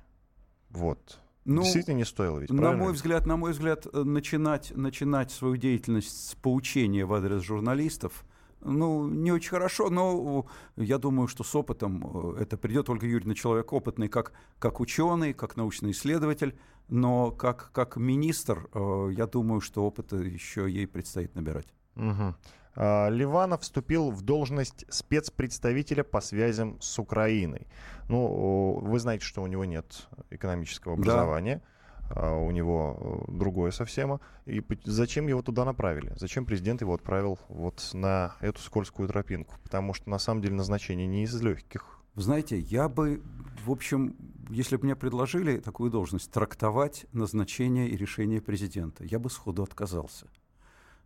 Вот. 0.70 1.20
Ну, 1.44 1.64
Действительно 1.64 1.96
не 1.96 2.06
стоило 2.06 2.40
ведь, 2.40 2.50
На 2.50 2.72
мой 2.72 2.94
взгляд, 2.94 3.26
на 3.26 3.36
мой 3.36 3.52
взгляд, 3.52 3.88
начинать, 3.94 4.72
начинать 4.76 5.32
свою 5.32 5.58
деятельность 5.58 6.30
с 6.30 6.36
поучения 6.36 7.06
в 7.06 7.14
адрес 7.14 7.42
журналистов– 7.42 8.24
ну, 8.62 9.08
не 9.08 9.32
очень 9.32 9.50
хорошо, 9.50 9.90
но 9.90 10.46
я 10.76 10.98
думаю, 10.98 11.28
что 11.28 11.44
с 11.44 11.56
опытом 11.56 12.36
э, 12.36 12.42
это 12.42 12.58
придет. 12.58 12.90
Ольга 12.90 13.08
Юрьевна 13.08 13.36
человек 13.36 13.74
опытный 13.74 14.10
как, 14.10 14.34
как 14.60 14.80
ученый, 14.80 15.34
как 15.34 15.56
научный 15.56 15.92
исследователь, 15.92 16.58
но 16.88 17.32
как, 17.32 17.72
как 17.72 17.98
министр, 17.98 18.70
э, 18.74 19.10
я 19.16 19.28
думаю, 19.28 19.62
что 19.62 19.86
опыта 19.86 20.18
еще 20.18 20.70
ей 20.70 20.88
предстоит 20.88 21.36
набирать. 21.36 21.68
Угу. 21.96 22.36
Ливанов 22.76 23.62
вступил 23.62 24.10
в 24.10 24.22
должность 24.22 24.86
спецпредставителя 24.90 26.04
по 26.04 26.22
связям 26.22 26.80
с 26.80 26.98
Украиной. 26.98 27.68
Ну, 28.08 28.80
вы 28.82 29.00
знаете, 29.00 29.26
что 29.26 29.42
у 29.42 29.48
него 29.48 29.66
нет 29.66 30.08
экономического 30.30 30.94
образования. 30.94 31.56
Да. 31.56 31.79
А 32.10 32.36
у 32.36 32.52
него 32.52 33.26
э, 33.28 33.32
другое 33.32 33.72
совсем. 33.72 34.20
И 34.46 34.64
зачем 34.84 35.28
его 35.28 35.42
туда 35.42 35.66
направили? 35.66 36.14
Зачем 36.16 36.46
президент 36.46 36.82
его 36.82 36.94
отправил 36.94 37.40
вот 37.50 37.90
на 37.94 38.36
эту 38.42 38.60
скользкую 38.62 39.08
тропинку? 39.08 39.56
Потому 39.64 39.94
что 39.94 40.10
на 40.10 40.20
самом 40.20 40.42
деле 40.42 40.56
назначение 40.56 41.08
не 41.08 41.24
из 41.24 41.40
легких. 41.42 42.00
Знаете, 42.16 42.60
я 42.60 42.90
бы, 42.90 43.22
в 43.64 43.72
общем, 43.72 44.16
если 44.50 44.76
бы 44.76 44.86
мне 44.86 44.96
предложили 44.96 45.60
такую 45.60 45.92
должность, 45.92 46.32
трактовать 46.32 47.06
назначение 47.14 47.88
и 47.88 47.96
решение 47.96 48.42
президента, 48.42 49.04
я 49.04 49.20
бы 49.20 49.30
сходу 49.30 49.64
отказался. 49.64 50.28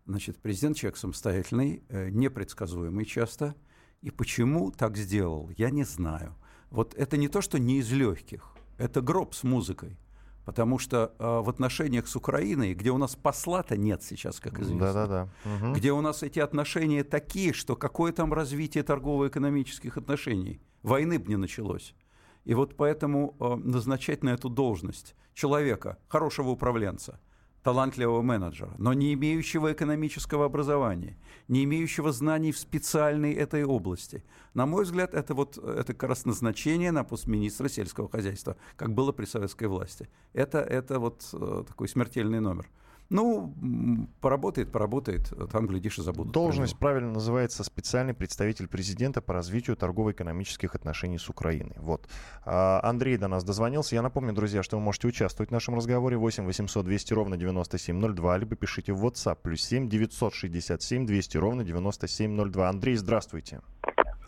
Значит, 0.05 0.37
президент 0.39 0.77
человек 0.77 0.97
самостоятельный, 0.97 1.83
э, 1.89 2.09
непредсказуемый 2.09 3.05
часто. 3.05 3.55
И 4.01 4.11
почему 4.11 4.71
так 4.71 4.97
сделал, 4.97 5.49
я 5.57 5.69
не 5.69 5.83
знаю. 5.83 6.35
Вот 6.71 6.93
это 6.95 7.15
не 7.17 7.27
то, 7.27 7.41
что 7.41 7.59
не 7.59 7.79
из 7.79 7.91
легких, 7.91 8.53
это 8.77 9.01
гроб 9.01 9.33
с 9.33 9.43
музыкой. 9.43 9.97
Потому 10.45 10.77
что 10.77 11.13
э, 11.17 11.39
в 11.39 11.49
отношениях 11.49 12.07
с 12.07 12.15
Украиной, 12.15 12.73
где 12.73 12.91
у 12.91 12.97
нас 12.97 13.15
посла-то 13.15 13.77
нет 13.77 14.03
сейчас, 14.03 14.39
как 14.39 14.59
известно, 14.59 14.93
Да-да-да. 14.93 15.29
Угу. 15.45 15.73
где 15.73 15.91
у 15.93 16.01
нас 16.01 16.21
эти 16.21 16.39
отношения 16.39 17.03
такие, 17.03 17.53
что 17.53 17.75
какое 17.75 18.11
там 18.11 18.33
развитие 18.33 18.83
торгово-экономических 18.83 19.97
отношений? 19.97 20.59
Войны 20.81 21.17
бы 21.17 21.29
не 21.29 21.37
началось. 21.37 21.95
И 22.43 22.53
вот 22.53 22.75
поэтому 22.75 23.35
э, 23.39 23.55
назначать 23.55 24.23
на 24.23 24.29
эту 24.29 24.49
должность 24.49 25.15
человека, 25.33 25.97
хорошего 26.07 26.49
управленца– 26.49 27.19
талантливого 27.63 28.21
менеджера, 28.21 28.73
но 28.77 28.93
не 28.93 29.13
имеющего 29.13 29.71
экономического 29.71 30.45
образования, 30.45 31.17
не 31.47 31.63
имеющего 31.63 32.11
знаний 32.11 32.51
в 32.51 32.57
специальной 32.57 33.33
этой 33.33 33.63
области. 33.63 34.23
На 34.53 34.65
мой 34.65 34.83
взгляд, 34.83 35.13
это 35.13 35.33
вот 35.33 35.57
это 35.57 35.93
как 35.93 36.09
раз 36.09 36.25
назначение 36.25 36.91
на 36.91 37.03
пост 37.03 37.25
министра 37.27 37.69
сельского 37.69 38.09
хозяйства, 38.09 38.57
как 38.75 38.93
было 38.93 39.11
при 39.13 39.25
советской 39.25 39.67
власти. 39.67 40.09
Это, 40.33 40.59
это 40.59 40.99
вот 40.99 41.27
э, 41.33 41.63
такой 41.67 41.87
смертельный 41.87 42.41
номер. 42.41 42.69
Ну, 43.09 44.07
поработает, 44.21 44.71
поработает, 44.71 45.31
там, 45.51 45.67
глядишь, 45.67 45.99
и 45.99 46.01
забудут. 46.01 46.33
Должность 46.33 46.77
правильно 46.77 47.11
называется 47.11 47.63
специальный 47.63 48.13
представитель 48.13 48.67
президента 48.67 49.21
по 49.21 49.33
развитию 49.33 49.75
торгово-экономических 49.75 50.73
отношений 50.73 51.17
с 51.17 51.29
Украиной. 51.29 51.75
Вот. 51.77 52.07
А, 52.45 52.79
Андрей 52.83 53.17
до 53.17 53.27
нас 53.27 53.43
дозвонился. 53.43 53.95
Я 53.95 54.01
напомню, 54.01 54.33
друзья, 54.33 54.63
что 54.63 54.77
вы 54.77 54.83
можете 54.83 55.07
участвовать 55.07 55.49
в 55.49 55.53
нашем 55.53 55.75
разговоре 55.75 56.17
8 56.17 56.45
800 56.45 56.85
200 56.85 57.13
ровно 57.13 57.37
9702, 57.37 58.37
либо 58.37 58.55
пишите 58.55 58.93
в 58.93 59.05
WhatsApp 59.05 59.37
плюс 59.41 59.61
7 59.61 59.89
967 59.89 61.05
200 61.05 61.37
ровно 61.37 61.63
9702. 61.63 62.69
Андрей, 62.69 62.95
здравствуйте. 62.95 63.61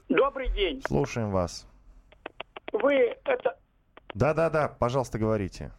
Добрый 0.10 0.50
день. 0.54 0.82
Слушаем 0.88 1.32
вас. 1.32 1.66
Вы 2.72 3.16
это... 3.24 3.58
Да-да-да, 4.14 4.68
пожалуйста, 4.68 5.18
говорите. 5.18 5.72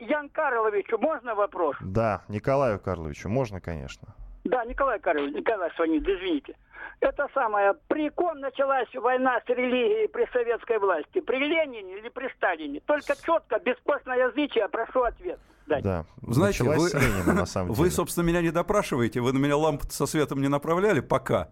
Ян, 0.00 0.28
Карловичу 0.30 0.98
можно 0.98 1.34
вопрос? 1.34 1.76
Да, 1.80 2.22
Николаю 2.28 2.80
Карловичу 2.80 3.28
можно, 3.28 3.60
конечно. 3.60 4.14
Да, 4.44 4.64
Николай 4.64 4.98
Карлович, 4.98 5.34
Николай 5.34 5.70
звонит, 5.76 6.02
извините. 6.08 6.56
Это 7.00 7.28
самое, 7.34 7.74
при 7.88 8.08
ком 8.10 8.40
началась 8.40 8.88
война 8.94 9.40
с 9.46 9.48
религией 9.48 10.08
при 10.08 10.26
советской 10.32 10.78
власти? 10.78 11.20
При 11.20 11.36
Ленине 11.36 11.98
или 11.98 12.08
при 12.08 12.28
Сталине? 12.36 12.80
Только 12.86 13.14
четко, 13.16 13.58
без 13.58 13.76
язычия, 13.76 14.68
прошу 14.68 15.02
ответ. 15.02 15.38
Дать. 15.66 15.84
Да, 15.84 16.04
знаете, 16.22 16.64
вы, 16.64 16.88
Ленина, 16.92 17.32
на 17.32 17.46
самом 17.46 17.68
деле. 17.74 17.80
вы, 17.82 17.90
собственно, 17.90 18.24
меня 18.24 18.40
не 18.42 18.50
допрашиваете, 18.50 19.20
вы 19.20 19.32
на 19.32 19.38
меня 19.38 19.56
лампу 19.56 19.84
со 19.90 20.06
светом 20.06 20.40
не 20.40 20.48
направляли 20.48 21.00
пока. 21.00 21.48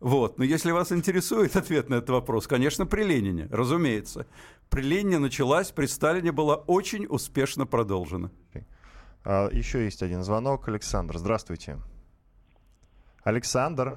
Вот. 0.00 0.38
Но 0.38 0.44
если 0.44 0.72
вас 0.72 0.92
интересует 0.92 1.56
ответ 1.56 1.90
на 1.90 1.96
этот 1.96 2.10
вопрос, 2.10 2.46
конечно, 2.46 2.86
при 2.86 3.02
Ленине, 3.04 3.48
разумеется. 3.50 4.26
При 4.70 4.82
Ленине 4.82 5.18
началась, 5.18 5.70
при 5.70 5.86
Сталине 5.86 6.32
была 6.32 6.56
очень 6.56 7.06
успешно 7.06 7.66
продолжена. 7.66 8.30
А, 9.24 9.48
еще 9.50 9.84
есть 9.84 10.02
один 10.02 10.22
звонок. 10.22 10.68
Александр, 10.68 11.18
здравствуйте. 11.18 11.78
Александр. 13.22 13.96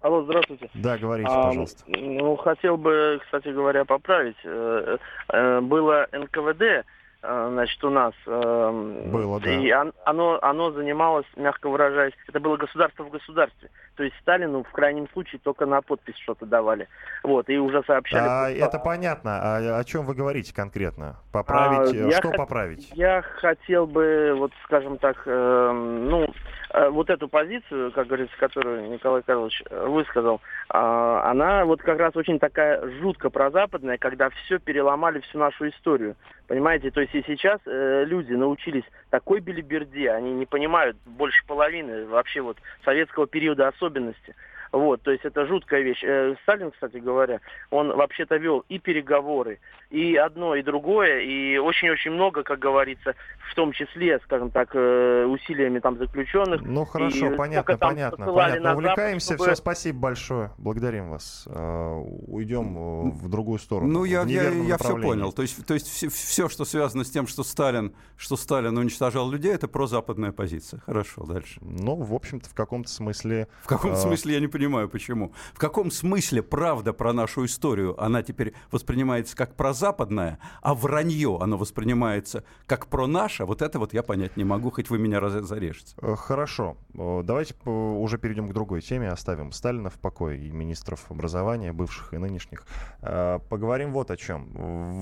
Алло, 0.00 0.24
здравствуйте. 0.24 0.68
Да, 0.74 0.98
говорите, 0.98 1.28
а, 1.30 1.48
пожалуйста. 1.48 1.84
Ну, 1.86 2.36
хотел 2.36 2.76
бы, 2.76 3.20
кстати 3.22 3.48
говоря, 3.48 3.84
поправить. 3.84 4.36
Э, 4.44 4.96
э, 5.28 5.60
было 5.60 6.08
НКВД, 6.10 6.84
значит, 7.22 7.82
у 7.84 7.90
нас. 7.90 8.14
Э, 8.26 9.06
было, 9.06 9.40
да. 9.40 9.52
И 9.52 9.70
оно, 9.70 10.38
оно 10.42 10.72
занималось, 10.72 11.26
мягко 11.36 11.68
выражаясь, 11.68 12.14
это 12.28 12.40
было 12.40 12.56
государство 12.56 13.04
в 13.04 13.10
государстве. 13.10 13.70
То 13.96 14.02
есть 14.02 14.16
Сталину 14.22 14.64
в 14.64 14.70
крайнем 14.72 15.08
случае 15.10 15.40
только 15.42 15.66
на 15.66 15.82
подпись 15.82 16.16
что-то 16.22 16.46
давали. 16.46 16.88
Вот, 17.22 17.48
и 17.48 17.58
уже 17.58 17.82
сообщали. 17.84 18.26
А, 18.26 18.50
это 18.50 18.78
понятно. 18.78 19.38
А 19.40 19.78
о 19.78 19.84
чем 19.84 20.04
вы 20.06 20.14
говорите 20.14 20.54
конкретно? 20.54 21.16
Поправить? 21.32 21.94
А, 21.94 22.10
что 22.18 22.30
я 22.30 22.36
поправить? 22.36 22.90
Я 22.94 23.22
хотел 23.22 23.86
бы, 23.86 24.34
вот, 24.36 24.52
скажем 24.64 24.98
так, 24.98 25.22
э, 25.26 25.72
ну, 25.72 26.26
э, 26.70 26.88
вот 26.88 27.10
эту 27.10 27.28
позицию, 27.28 27.92
как 27.92 28.06
говорится, 28.06 28.36
которую 28.38 28.90
Николай 28.90 29.22
Карлович 29.22 29.62
высказал, 29.70 30.36
э, 30.36 30.38
она 30.74 31.66
вот 31.66 31.82
как 31.82 31.98
раз 31.98 32.16
очень 32.16 32.38
такая 32.38 32.80
жутко 33.00 33.28
прозападная, 33.28 33.98
когда 33.98 34.30
все 34.30 34.58
переломали 34.58 35.20
всю 35.20 35.38
нашу 35.38 35.68
историю. 35.68 36.16
Понимаете, 36.46 36.90
то 36.90 37.02
есть 37.02 37.14
и 37.14 37.22
сейчас 37.26 37.60
э, 37.66 38.04
люди 38.06 38.32
научились 38.32 38.84
такой 39.10 39.40
билиберде, 39.40 40.10
они 40.10 40.32
не 40.32 40.46
понимают 40.46 40.96
больше 41.04 41.44
половины 41.46 42.06
вообще 42.06 42.40
вот 42.40 42.56
советского 42.84 43.26
периода 43.26 43.68
особенности. 43.68 44.34
Вот, 44.72 45.02
то 45.02 45.10
есть 45.10 45.24
это 45.26 45.46
жуткая 45.46 45.82
вещь. 45.82 46.02
Э, 46.02 46.34
Сталин, 46.42 46.70
кстати 46.70 46.96
говоря, 46.96 47.40
он 47.70 47.94
вообще-то 47.94 48.36
вел 48.36 48.64
и 48.70 48.78
переговоры, 48.78 49.60
и 49.90 50.16
одно, 50.16 50.54
и 50.54 50.62
другое, 50.62 51.20
и 51.20 51.58
очень-очень 51.58 52.12
много, 52.12 52.42
как 52.42 52.58
говорится, 52.58 53.14
в 53.50 53.54
том 53.54 53.72
числе, 53.72 54.18
скажем 54.20 54.50
так, 54.50 54.70
э, 54.72 55.26
усилиями 55.26 55.78
там 55.78 55.98
заключенных. 55.98 56.62
Ну 56.62 56.86
хорошо, 56.86 57.34
и 57.34 57.36
понятно, 57.36 57.76
понятно, 57.76 58.32
понятно. 58.32 58.72
Увлекаемся, 58.72 59.34
чтобы... 59.34 59.44
все, 59.44 59.56
спасибо 59.56 59.98
большое, 59.98 60.52
благодарим 60.56 61.10
вас. 61.10 61.46
Э, 61.50 61.94
уйдем 62.28 63.10
в 63.10 63.28
другую 63.28 63.58
сторону. 63.58 63.92
Ну 63.92 64.04
я, 64.04 64.22
я, 64.22 64.48
я 64.48 64.78
все 64.78 64.96
понял. 64.96 65.32
То 65.32 65.42
есть, 65.42 65.66
то 65.66 65.74
есть 65.74 65.86
все, 65.86 66.08
все, 66.08 66.48
что 66.48 66.64
связано 66.64 67.04
с 67.04 67.10
тем, 67.10 67.26
что 67.26 67.42
Сталин, 67.42 67.94
что 68.16 68.36
Сталин 68.36 68.78
уничтожал 68.78 69.30
людей, 69.30 69.52
это 69.52 69.68
прозападная 69.68 70.32
позиция. 70.32 70.80
Хорошо, 70.80 71.26
дальше. 71.26 71.60
Ну, 71.60 71.96
в 71.96 72.14
общем-то, 72.14 72.48
в 72.48 72.54
каком-то 72.54 72.88
смысле... 72.88 73.48
В 73.60 73.66
каком-то 73.66 73.98
смысле 73.98 74.32
я 74.32 74.40
не 74.40 74.46
понимаю 74.46 74.61
понимаю, 74.62 74.88
почему. 74.88 75.32
В 75.54 75.58
каком 75.58 75.90
смысле 75.90 76.40
правда 76.40 76.92
про 76.92 77.12
нашу 77.12 77.46
историю, 77.46 78.00
она 78.00 78.22
теперь 78.22 78.54
воспринимается 78.70 79.36
как 79.36 79.56
прозападная, 79.56 80.38
а 80.60 80.74
вранье, 80.74 81.38
оно 81.40 81.56
воспринимается 81.56 82.44
как 82.66 82.86
про 82.86 83.08
наше, 83.08 83.44
вот 83.44 83.60
это 83.60 83.80
вот 83.80 83.92
я 83.92 84.04
понять 84.04 84.36
не 84.36 84.44
могу, 84.44 84.70
хоть 84.70 84.88
вы 84.88 85.00
меня 85.00 85.20
зарежете. 85.28 85.96
Э, 86.00 86.14
хорошо. 86.14 86.76
Давайте 86.94 87.56
уже 87.64 88.18
перейдем 88.18 88.48
к 88.48 88.52
другой 88.52 88.82
теме, 88.82 89.08
оставим 89.08 89.50
Сталина 89.50 89.90
в 89.90 89.98
покое 89.98 90.38
и 90.38 90.52
министров 90.52 91.10
образования, 91.10 91.72
бывших 91.72 92.14
и 92.14 92.18
нынешних. 92.18 92.64
Э, 93.00 93.40
поговорим 93.48 93.92
вот 93.92 94.12
о 94.12 94.16
чем. 94.16 94.48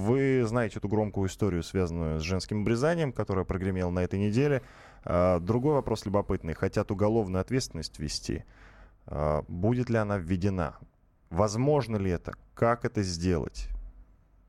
Вы 0.07 0.43
знаете 0.47 0.79
эту 0.79 0.88
громкую 0.88 1.29
историю, 1.29 1.62
связанную 1.62 2.19
с 2.19 2.23
женским 2.23 2.62
обрезанием, 2.62 3.12
которая 3.12 3.45
прогремела 3.45 3.90
на 3.90 4.00
этой 4.00 4.19
неделе. 4.19 4.62
Э, 5.05 5.38
другой 5.38 5.75
вопрос 5.75 6.07
любопытный. 6.07 6.55
Хотят 6.55 6.90
уголовную 6.90 7.43
ответственность 7.43 7.99
ввести. 7.99 8.45
А, 9.11 9.45
будет 9.49 9.90
ли 9.90 9.97
она 9.97 10.19
введена? 10.19 10.79
Возможно 11.29 11.97
ли 11.97 12.11
это? 12.11 12.35
Как 12.55 12.85
это 12.85 13.02
сделать? 13.02 13.69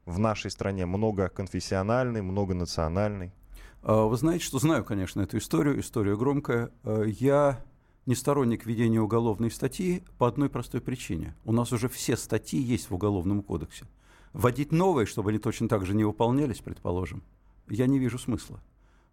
В 0.05 0.19
нашей 0.19 0.51
стране 0.51 0.85
многоконфессиональный, 0.85 2.21
многонациональный. 2.21 3.33
А, 3.81 4.05
вы 4.05 4.15
знаете, 4.17 4.45
что 4.45 4.59
знаю, 4.59 4.85
конечно, 4.85 5.21
эту 5.21 5.37
историю. 5.37 5.79
История 5.79 6.15
громкая. 6.15 6.71
А, 6.83 7.03
я 7.03 7.63
не 8.05 8.15
сторонник 8.15 8.65
ведения 8.65 9.01
уголовной 9.01 9.51
статьи 9.51 10.03
по 10.17 10.27
одной 10.27 10.49
простой 10.49 10.81
причине. 10.81 11.35
У 11.43 11.51
нас 11.51 11.71
уже 11.71 11.89
все 11.89 12.15
статьи 12.15 12.59
есть 12.59 12.89
в 12.89 12.95
Уголовном 12.95 13.41
кодексе. 13.41 13.85
Вводить 14.33 14.71
новые, 14.71 15.05
чтобы 15.05 15.31
они 15.31 15.39
точно 15.39 15.67
так 15.67 15.85
же 15.85 15.93
не 15.93 16.03
выполнялись, 16.03 16.59
предположим, 16.59 17.23
я 17.67 17.87
не 17.87 17.99
вижу 17.99 18.17
смысла. 18.17 18.61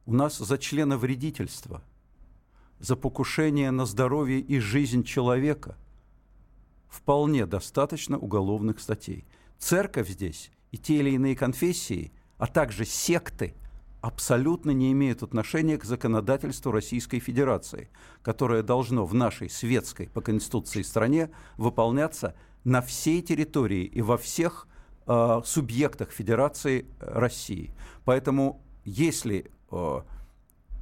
У 0.06 0.14
нас 0.14 0.38
за 0.38 0.58
члена 0.58 0.96
вредительства, 0.96 1.82
за 2.80 2.96
покушение 2.96 3.70
на 3.70 3.86
здоровье 3.86 4.40
и 4.40 4.58
жизнь 4.58 5.04
человека 5.04 5.76
вполне 6.88 7.46
достаточно 7.46 8.18
уголовных 8.18 8.80
статей. 8.80 9.24
Церковь 9.58 10.08
здесь 10.08 10.50
и 10.70 10.78
те 10.78 10.98
или 10.98 11.10
иные 11.10 11.36
конфессии, 11.36 12.12
а 12.38 12.46
также 12.46 12.84
секты 12.84 13.54
абсолютно 14.00 14.70
не 14.70 14.92
имеют 14.92 15.22
отношения 15.22 15.76
к 15.76 15.84
законодательству 15.84 16.70
Российской 16.70 17.18
Федерации, 17.18 17.90
которое 18.22 18.62
должно 18.62 19.04
в 19.04 19.14
нашей 19.14 19.50
светской 19.50 20.08
по 20.08 20.20
Конституции 20.20 20.82
стране 20.82 21.30
выполняться 21.56 22.34
на 22.64 22.80
всей 22.80 23.22
территории 23.22 23.84
и 23.84 24.00
во 24.02 24.16
всех 24.16 24.68
э, 25.06 25.40
субъектах 25.44 26.10
Федерации 26.10 26.86
России. 27.00 27.74
Поэтому 28.04 28.62
если 28.84 29.50
э, 29.70 30.00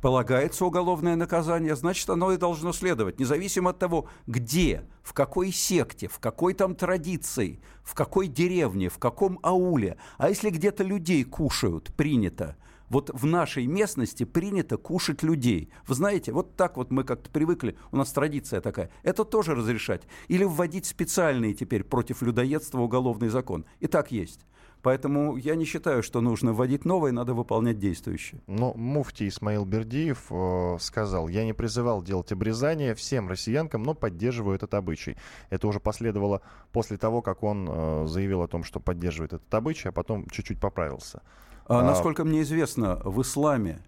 полагается 0.00 0.65
уголовное 0.65 1.17
наказание, 1.17 1.76
значит, 1.76 2.09
оно 2.11 2.33
и 2.33 2.37
должно 2.37 2.73
следовать, 2.73 3.19
независимо 3.19 3.71
от 3.71 3.79
того, 3.79 4.09
где, 4.26 4.85
в 5.03 5.12
какой 5.12 5.53
секте, 5.53 6.09
в 6.09 6.19
какой 6.19 6.55
там 6.55 6.75
традиции, 6.75 7.61
в 7.83 7.95
какой 7.95 8.29
деревне, 8.29 8.88
в 8.88 8.99
каком 8.99 9.38
ауле. 9.43 9.97
А 10.19 10.29
если 10.29 10.50
где-то 10.50 10.85
людей 10.85 11.25
кушают, 11.25 11.95
принято, 11.95 12.57
вот 12.88 13.11
в 13.12 13.26
нашей 13.26 13.67
местности 13.67 14.25
принято 14.25 14.76
кушать 14.76 15.23
людей. 15.23 15.71
Вы 15.87 15.95
знаете, 15.95 16.33
вот 16.33 16.57
так 16.57 16.76
вот 16.76 16.91
мы 16.91 17.05
как-то 17.05 17.31
привыкли, 17.31 17.76
у 17.91 17.97
нас 17.97 18.12
традиция 18.12 18.61
такая. 18.61 18.91
Это 19.03 19.25
тоже 19.25 19.55
разрешать. 19.55 20.03
Или 20.29 20.45
вводить 20.45 20.87
специальный 20.87 21.55
теперь 21.55 21.85
против 21.85 22.23
людоедства 22.23 22.81
уголовный 22.81 23.29
закон. 23.29 23.65
И 23.81 23.87
так 23.87 24.12
есть. 24.12 24.41
Поэтому 24.83 25.37
я 25.37 25.56
не 25.56 25.64
считаю, 25.64 26.02
что 26.02 26.21
нужно 26.21 26.52
вводить 26.52 26.85
новые, 26.85 27.12
надо 27.12 27.35
выполнять 27.35 27.78
действующие. 27.78 28.40
Но 28.47 28.73
муфти 28.75 29.26
Исмаил 29.26 29.64
Бердиев 29.64 30.26
э, 30.30 30.76
сказал, 30.80 31.28
я 31.28 31.45
не 31.45 31.52
призывал 31.52 32.02
делать 32.02 32.30
обрезание 32.30 32.95
всем 32.95 33.28
россиянкам, 33.28 33.83
но 33.83 33.95
поддерживаю 33.95 34.54
этот 34.54 34.75
обычай. 34.75 35.16
Это 35.50 35.66
уже 35.66 35.80
последовало 35.80 36.42
после 36.73 36.99
того, 36.99 37.21
как 37.21 37.42
он 37.42 37.68
э, 37.68 38.06
заявил 38.06 38.42
о 38.42 38.49
том, 38.49 38.62
что 38.62 38.78
поддерживает 38.78 39.33
этот 39.33 39.52
обычай, 39.52 39.88
а 39.88 39.92
потом 39.92 40.28
чуть-чуть 40.30 40.61
поправился. 40.61 41.23
А, 41.66 41.80
а... 41.80 41.83
Насколько 41.83 42.25
мне 42.25 42.42
известно, 42.42 43.00
в 43.04 43.21
исламе, 43.23 43.85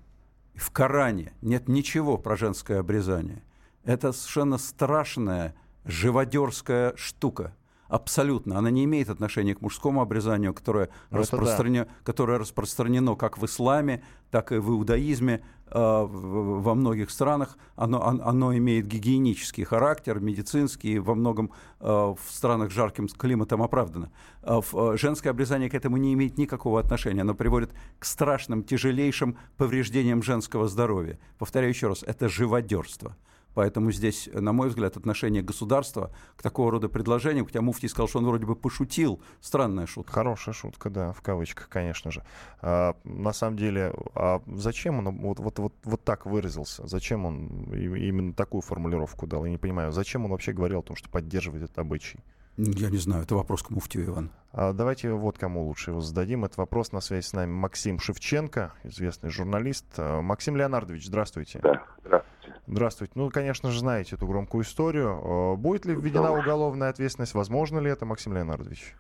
в 0.55 0.71
Коране 0.73 1.33
нет 1.43 1.69
ничего 1.69 2.19
про 2.19 2.37
женское 2.37 2.81
обрезание. 2.81 3.45
Это 3.85 4.13
совершенно 4.13 4.59
страшная 4.59 5.55
живодерская 5.85 6.95
штука– 6.97 7.55
Абсолютно. 7.89 8.59
Она 8.59 8.71
не 8.71 8.85
имеет 8.85 9.09
отношения 9.09 9.55
к 9.55 9.63
мужскому 9.63 10.03
обрезанию, 10.03 10.53
которое, 10.53 10.91
ну, 11.11 11.19
распространено, 11.19 11.87
да. 11.87 11.91
которое 12.05 12.39
распространено 12.39 13.15
как 13.15 13.39
в 13.39 13.47
исламе, 13.47 14.03
так 14.31 14.53
и 14.53 14.59
в 14.59 14.71
иудаизме 14.71 15.43
э, 15.71 16.07
во 16.09 16.75
многих 16.75 17.11
странах. 17.11 17.57
Оно, 17.77 18.07
оно 18.07 18.55
имеет 18.57 18.87
гигиенический 18.87 19.65
характер, 19.65 20.21
медицинский, 20.21 20.99
во 20.99 21.15
многом 21.15 21.51
э, 21.81 21.87
в 21.87 22.19
странах 22.29 22.71
с 22.71 22.75
жарким 22.75 23.09
климатом 23.09 23.63
оправдано. 23.63 24.13
Э, 24.43 24.61
женское 24.97 25.31
обрезание 25.31 25.71
к 25.71 25.75
этому 25.75 25.97
не 25.97 26.13
имеет 26.13 26.37
никакого 26.37 26.81
отношения. 26.81 27.23
Оно 27.23 27.35
приводит 27.35 27.73
к 27.99 28.05
страшным, 28.05 28.65
тяжелейшим 28.65 29.39
повреждениям 29.57 30.23
женского 30.23 30.69
здоровья. 30.69 31.19
Повторяю 31.39 31.73
еще 31.73 31.89
раз, 31.89 32.03
это 32.03 32.29
живодерство. 32.29 33.17
Поэтому 33.59 33.91
здесь, 33.91 34.31
на 34.33 34.53
мой 34.53 34.69
взгляд, 34.69 34.97
отношение 34.97 35.43
государства 35.43 36.13
к 36.37 36.45
такого 36.45 36.71
рода 36.71 36.89
предложениям, 36.89 37.45
хотя 37.45 37.61
Муфтий 37.61 37.89
сказал, 37.89 38.07
что 38.07 38.21
он 38.21 38.27
вроде 38.27 38.47
бы 38.47 38.55
пошутил, 38.55 39.21
странная 39.41 39.87
шутка. 39.87 40.13
Хорошая 40.13 40.55
шутка, 40.55 40.91
да, 40.91 41.13
в 41.13 41.23
кавычках, 41.23 41.69
конечно 41.69 42.13
же. 42.13 42.23
А, 42.61 42.95
на 43.03 43.33
самом 43.33 43.57
деле, 43.57 43.93
а 44.15 44.43
зачем 44.47 45.05
он 45.05 45.19
вот, 45.19 45.41
вот, 45.41 45.59
вот, 45.59 45.75
вот 45.83 46.05
так 46.05 46.25
выразился? 46.25 46.87
Зачем 46.87 47.27
он 47.27 47.49
именно 47.73 48.33
такую 48.33 48.61
формулировку 48.61 49.27
дал? 49.27 49.45
Я 49.45 49.51
не 49.51 49.59
понимаю, 49.59 49.91
зачем 49.91 50.25
он 50.25 50.31
вообще 50.31 50.53
говорил 50.53 50.79
о 50.79 50.83
том, 50.83 50.95
что 50.95 51.11
поддерживает 51.11 51.65
этот 51.65 51.81
обычай? 51.81 52.21
Я 52.59 52.91
не 52.91 52.99
знаю, 52.99 53.25
это 53.25 53.35
вопрос 53.35 53.65
к 53.65 53.71
муфтию, 53.71 54.05
Иван. 54.07 54.31
А 54.53 54.73
давайте 54.73 55.11
вот 55.11 55.37
кому 55.37 55.67
лучше 55.67 55.91
его 55.91 56.01
зададим. 56.01 56.45
Это 56.45 56.55
вопрос 56.61 56.93
на 56.93 57.01
связи 57.01 57.27
с 57.27 57.33
нами 57.33 57.51
Максим 57.51 57.99
Шевченко, 57.99 58.73
известный 58.85 59.31
журналист. 59.31 59.87
А, 59.97 60.23
Максим 60.23 60.57
Леонардович, 60.57 61.07
здравствуйте. 61.07 61.59
Да, 61.61 61.83
здравствуйте. 62.05 62.38
Здравствуйте. 62.71 63.13
Ну, 63.17 63.31
конечно 63.31 63.71
же, 63.71 63.79
знаете 63.81 64.17
эту 64.17 64.27
громкую 64.27 64.63
историю. 64.63 65.09
Э, 65.09 65.57
будет 65.57 65.87
ли 65.87 65.95
введена 65.95 66.33
уголовная 66.33 66.91
ответственность? 66.91 67.35
Возможно 67.35 67.79
ли 67.79 67.91
это, 67.91 68.05
Максим 68.05 68.35
Леонардович? 68.35 68.95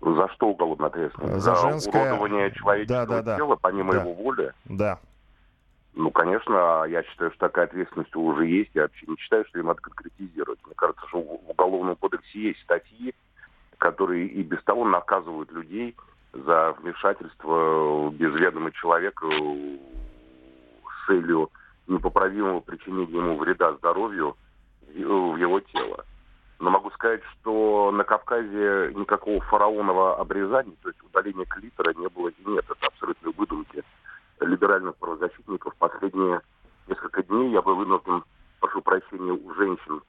За 0.00 0.28
что 0.28 0.48
уголовная 0.48 0.88
ответственность? 0.88 1.34
За, 1.34 1.54
За 1.54 1.68
женское... 1.68 2.12
уродование 2.12 2.50
человеческого 2.52 3.06
да, 3.06 3.22
да, 3.22 3.36
тела, 3.36 3.56
помимо 3.56 3.92
да. 3.92 4.00
его 4.00 4.14
воли? 4.14 4.52
Да. 4.64 4.98
Ну, 5.94 6.10
конечно, 6.10 6.84
я 6.88 7.02
считаю, 7.02 7.30
что 7.32 7.40
такая 7.40 7.66
ответственность 7.66 8.16
уже 8.16 8.46
есть. 8.46 8.70
Я 8.72 8.82
вообще 8.82 9.04
не 9.06 9.16
считаю, 9.18 9.44
что 9.46 9.58
ее 9.58 9.64
надо 9.64 9.82
конкретизировать. 9.82 10.58
Мне 10.64 10.74
кажется, 10.74 11.06
что 11.08 11.20
в 11.20 11.50
Уголовном 11.50 11.96
кодексе 11.96 12.40
есть 12.40 12.62
статьи, 12.62 13.14
которые 13.76 14.28
и 14.28 14.42
без 14.42 14.62
того 14.62 14.86
наказывают 14.86 15.52
людей 15.52 15.94
за 16.32 16.72
вмешательство 16.80 18.10
без 18.10 18.32
ведома 18.34 18.72
человека 18.72 19.26
с 19.26 21.06
целью 21.06 21.50
непоправимого 21.88 22.60
причинения 22.60 23.16
ему 23.16 23.36
вреда 23.36 23.72
здоровью 23.74 24.36
в 24.86 25.36
его 25.36 25.60
тело. 25.60 26.04
Но 26.60 26.70
могу 26.70 26.90
сказать, 26.90 27.22
что 27.24 27.90
на 27.92 28.04
Кавказе 28.04 28.92
никакого 28.94 29.40
фараонова 29.42 30.16
обрезания, 30.18 30.74
то 30.82 30.88
есть 30.88 31.00
удаления 31.02 31.44
клитора 31.44 31.94
не 31.94 32.08
было 32.08 32.28
и 32.28 32.44
нет. 32.46 32.64
Это 32.68 32.86
абсолютно 32.86 33.30
выдумки 33.30 33.84
либеральных 34.40 34.96
правозащитников. 34.96 35.76
Последние 35.76 36.40
несколько 36.88 37.22
дней 37.22 37.52
я 37.52 37.62
был 37.62 37.76
вынужден, 37.76 38.24
прошу 38.60 38.82
прощения, 38.82 39.32
у 39.32 39.54
женщин 39.54 40.02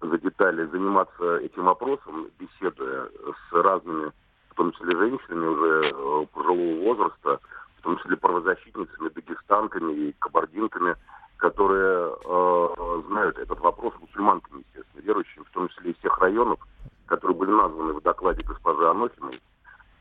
за 0.00 0.18
детали 0.18 0.66
заниматься 0.66 1.36
этим 1.36 1.64
вопросом, 1.64 2.28
беседуя 2.38 3.06
с 3.06 3.52
разными, 3.52 4.10
в 4.50 4.54
том 4.54 4.72
числе 4.72 4.96
женщинами 4.96 5.46
уже 5.46 5.92
э, 5.94 6.26
пожилого 6.32 6.84
возраста, 6.84 7.38
в 7.78 7.82
том 7.82 7.96
числе 7.98 8.16
правозащитницами, 8.16 9.08
дагестанками 9.08 9.92
и 9.92 10.12
кабардинками– 10.18 10.96
которые 11.42 12.14
э, 12.24 13.02
знают 13.08 13.36
этот 13.36 13.58
вопрос, 13.58 13.92
мусульманками, 14.00 14.60
естественно, 14.60 15.02
верующими, 15.02 15.42
в 15.42 15.50
том 15.50 15.68
числе 15.70 15.90
из 15.90 15.96
тех 15.96 16.16
районов, 16.18 16.60
которые 17.06 17.36
были 17.36 17.50
названы 17.50 17.94
в 17.94 18.00
докладе 18.00 18.44
госпожи 18.44 18.88
Анохиной. 18.88 19.42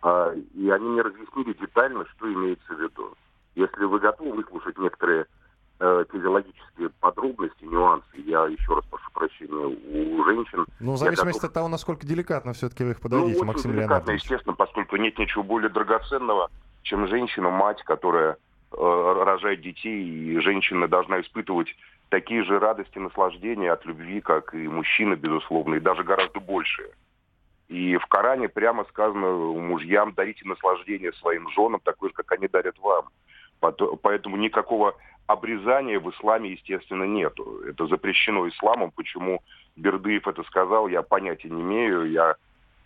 Э, 0.04 0.36
и 0.54 0.70
они 0.70 0.89
мне 0.89 1.02
разъяснили 1.02 1.54
детально, 1.54 2.06
что 2.10 2.32
имеется 2.32 2.76
в 2.76 2.80
виду. 2.80 3.15
Если 3.56 3.86
вы 3.86 3.98
готовы 3.98 4.34
выслушать 4.34 4.78
некоторые 4.78 5.26
э, 5.80 6.06
физиологические 6.12 6.89
подробности, 7.00 7.63
нюансы, 7.63 8.17
я 8.17 8.46
еще 8.46 8.76
раз 8.76 8.86
прошу 8.86 9.12
прощения 9.12 9.65
у 9.65 10.24
женщин. 10.26 10.67
Ну, 10.80 10.91
в 10.91 10.91
зависимости 11.06 11.46
от 11.46 11.54
того, 11.54 11.68
насколько 11.68 12.06
деликатно 12.06 12.54
все-таки 12.54 12.84
вы 12.84 12.92
их 12.92 13.02
подадите, 13.02 13.40
ну, 13.40 13.46
Максим 13.46 13.74
Леонидович. 13.74 14.22
естественно, 14.24 14.56
поскольку 14.56 14.96
нет 14.96 15.18
ничего 15.18 15.44
более 15.44 15.70
драгоценного, 15.70 16.50
чем 16.84 17.08
женщина, 17.08 17.50
мать, 17.50 17.84
которая 17.84 18.38
Э, 18.74 19.24
рожать 19.26 19.62
детей, 19.62 20.02
и 20.02 20.40
женщина 20.40 20.88
должна 20.88 21.20
испытывать 21.20 21.68
такие 22.08 22.42
же 22.46 22.58
радости, 22.58 22.98
наслаждения 23.00 23.70
от 23.74 23.86
любви, 23.86 24.22
как 24.22 24.54
и 24.54 24.66
мужчина, 24.66 25.16
безусловно, 25.18 25.76
и 25.76 25.82
даже 25.82 26.06
гораздо 26.06 26.40
больше. 26.40 26.90
И 27.68 27.98
в 27.98 28.06
Коране 28.06 28.48
прямо 28.48 28.86
сказано 28.86 29.28
мужьям 29.28 30.14
дарите 30.14 30.48
наслаждение 30.48 31.12
своим 31.14 31.50
женам, 31.50 31.82
такое 31.84 32.12
же, 32.12 32.16
как 32.16 32.32
они 32.32 32.48
дарят 32.48 32.80
вам. 32.80 33.10
Поэтому 33.60 34.38
никакого 34.38 34.96
обрезания 35.32 36.00
в 36.00 36.10
исламе, 36.12 36.52
естественно, 36.52 37.04
нету. 37.04 37.62
Это 37.67 37.88
запрещено 37.88 38.48
исламом. 38.48 38.91
Почему 38.91 39.41
Бердыев 39.76 40.28
это 40.28 40.44
сказал, 40.44 40.88
я 40.88 41.02
понятия 41.02 41.50
не 41.50 41.62
имею. 41.62 42.10
Я 42.10 42.36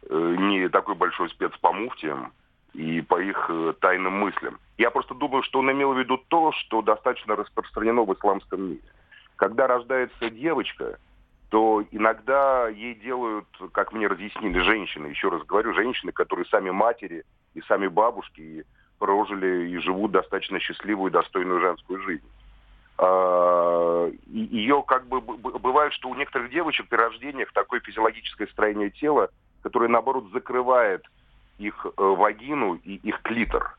э, 0.10 0.36
не 0.38 0.68
такой 0.70 0.96
большой 0.96 1.30
спец 1.30 1.52
по 1.62 1.72
муфтиям 1.72 2.34
и 2.74 3.02
по 3.02 3.22
их 3.22 3.46
э, 3.50 3.74
тайным 3.80 4.14
мыслям. 4.14 4.60
Я 4.78 4.92
просто 4.92 5.14
думаю, 5.14 5.44
что 5.44 5.60
он 5.60 5.72
имел 5.72 5.94
в 5.94 6.00
виду 6.00 6.18
то, 6.28 6.52
что 6.52 6.82
достаточно 6.82 7.36
распространено 7.36 8.04
в 8.04 8.14
исламском 8.14 8.70
мире. 8.70 8.82
Когда 9.38 9.68
рождается 9.68 10.30
девочка, 10.30 11.00
то 11.50 11.84
иногда 11.92 12.68
ей 12.68 12.96
делают, 12.96 13.48
как 13.72 13.94
мне 13.94 14.08
разъяснили 14.08 14.60
женщины, 14.60 15.08
еще 15.08 15.30
раз 15.30 15.44
говорю, 15.44 15.74
женщины, 15.74 16.12
которые 16.12 16.46
сами 16.48 16.72
матери 16.72 17.24
и 17.54 17.62
сами 17.62 17.88
бабушки 17.88 18.42
и 18.42 18.64
прожили 19.00 19.70
и 19.70 19.78
живут 19.80 20.12
достаточно 20.12 20.60
счастливую 20.60 21.10
и 21.10 21.14
достойную 21.14 21.60
женскую 21.60 22.02
жизнь. 22.02 22.26
А, 22.98 24.12
Ее 24.28 24.84
как 24.88 25.08
бы 25.08 25.22
бывает, 25.22 25.94
что 25.94 26.10
у 26.10 26.16
некоторых 26.16 26.50
девочек 26.50 26.88
при 26.88 26.98
рождениях 26.98 27.52
такое 27.52 27.80
физиологическое 27.82 28.48
строение 28.48 28.90
тела, 28.90 29.30
которое 29.62 29.90
наоборот 29.90 30.26
закрывает 30.32 31.04
их 31.58 31.86
э, 31.86 31.92
вагину 31.98 32.76
и 32.76 32.96
их 32.96 33.22
клитор. 33.22 33.78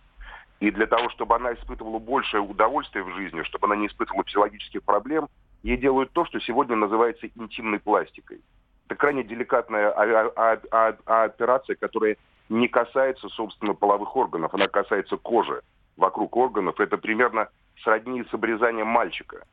И 0.60 0.70
для 0.70 0.86
того, 0.86 1.10
чтобы 1.10 1.36
она 1.36 1.52
испытывала 1.52 1.98
большее 1.98 2.40
удовольствие 2.40 3.04
в 3.04 3.14
жизни, 3.14 3.42
чтобы 3.42 3.66
она 3.66 3.76
не 3.76 3.88
испытывала 3.88 4.24
физиологических 4.24 4.82
проблем, 4.82 5.28
ей 5.62 5.76
делают 5.76 6.12
то, 6.12 6.24
что 6.24 6.40
сегодня 6.40 6.76
называется 6.76 7.26
интимной 7.34 7.78
пластикой. 7.78 8.40
Это 8.86 8.94
крайне 8.94 9.24
деликатная 9.24 9.90
операция, 9.90 11.76
которая 11.76 12.16
не 12.48 12.68
касается, 12.68 13.28
собственно, 13.28 13.74
половых 13.74 14.16
органов, 14.16 14.54
она 14.54 14.68
касается 14.68 15.16
кожи 15.16 15.62
вокруг 15.96 16.36
органов. 16.36 16.80
Это 16.80 16.96
примерно 16.96 17.48
сродни 17.82 18.24
с 18.24 18.34
обрезанием 18.34 18.86
мальчика. 18.86 19.44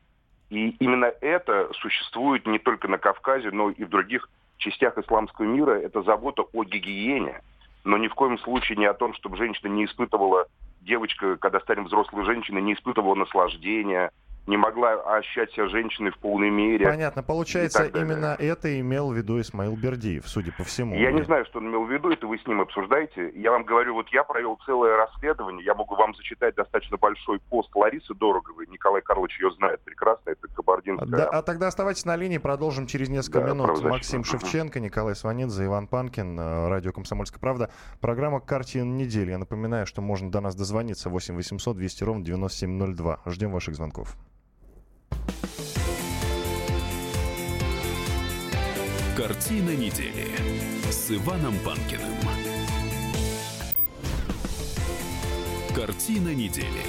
И 0.50 0.70
именно 0.78 1.12
это 1.20 1.70
существует 1.74 2.46
не 2.46 2.58
только 2.58 2.88
на 2.88 2.98
Кавказе, 2.98 3.50
но 3.50 3.70
и 3.70 3.84
в 3.84 3.88
других 3.88 4.28
частях 4.58 4.96
исламского 4.98 5.46
мира. 5.46 5.72
Это 5.72 6.02
забота 6.02 6.42
о 6.52 6.64
гигиене, 6.64 7.42
но 7.84 7.98
ни 7.98 8.08
в 8.08 8.14
коем 8.14 8.38
случае 8.38 8.76
не 8.76 8.86
о 8.86 8.94
том, 8.94 9.14
чтобы 9.14 9.36
женщина 9.36 9.68
не 9.68 9.84
испытывала, 9.84 10.46
девочка, 10.80 11.36
когда 11.36 11.60
станет 11.60 11.86
взрослой 11.86 12.24
женщиной, 12.24 12.62
не 12.62 12.74
испытывала 12.74 13.14
наслаждения, 13.14 14.10
не 14.46 14.56
могла 14.56 14.92
ощущать 15.16 15.52
себя 15.52 15.68
женщиной 15.68 16.10
в 16.10 16.18
полной 16.18 16.50
мере. 16.50 16.86
Понятно. 16.86 17.22
Получается, 17.22 17.86
именно 17.86 18.36
это 18.38 18.78
имел 18.80 19.10
в 19.10 19.16
виду 19.16 19.40
Исмаил 19.40 19.76
Бердиев, 19.76 20.28
судя 20.28 20.52
по 20.52 20.64
всему. 20.64 20.94
Я 20.96 21.12
не 21.12 21.22
знаю, 21.24 21.44
что 21.46 21.58
он 21.58 21.68
имел 21.68 21.84
в 21.84 21.90
виду, 21.90 22.10
это 22.10 22.26
вы 22.26 22.38
с 22.38 22.46
ним 22.46 22.60
обсуждаете. 22.60 23.30
Я 23.34 23.52
вам 23.52 23.64
говорю, 23.64 23.94
вот 23.94 24.08
я 24.10 24.22
провел 24.24 24.58
целое 24.66 24.96
расследование, 24.96 25.64
я 25.64 25.74
могу 25.74 25.94
вам 25.94 26.14
зачитать 26.14 26.54
достаточно 26.54 26.96
большой 26.96 27.40
пост 27.50 27.74
Ларисы 27.74 28.14
Дороговой, 28.14 28.66
Николай 28.66 29.00
Карлович 29.02 29.40
ее 29.40 29.50
знает 29.52 29.80
прекрасно, 29.82 30.30
это 30.30 30.48
кабардинская. 30.48 31.08
Да, 31.08 31.28
а 31.28 31.42
тогда 31.42 31.68
оставайтесь 31.68 32.04
на 32.04 32.16
линии, 32.16 32.38
продолжим 32.38 32.86
через 32.86 33.08
несколько 33.08 33.40
да, 33.40 33.52
минут. 33.52 33.82
Максим 33.82 34.24
Шевченко, 34.24 34.80
Николай 34.80 35.14
Сванидзе, 35.14 35.64
Иван 35.64 35.86
Панкин, 35.86 36.38
э, 36.38 36.68
радио 36.68 36.92
«Комсомольская 36.92 37.40
правда». 37.40 37.70
Программа 38.00 38.40
«Картина 38.40 38.92
недели». 38.92 39.30
Я 39.30 39.38
напоминаю, 39.38 39.86
что 39.86 40.02
можно 40.02 40.30
до 40.30 40.40
нас 40.40 40.54
дозвониться 40.54 41.08
8 41.08 41.34
800 41.34 41.76
200 41.76 42.04
ровно 42.04 42.24
9702. 42.24 43.20
Ждем 43.26 43.50
ваших 43.50 43.74
звонков. 43.74 44.16
Картина 49.16 49.70
недели 49.76 50.28
с 50.90 51.10
Иваном 51.10 51.54
Панкиным. 51.64 52.14
Картина 55.74 56.34
недели 56.34 56.84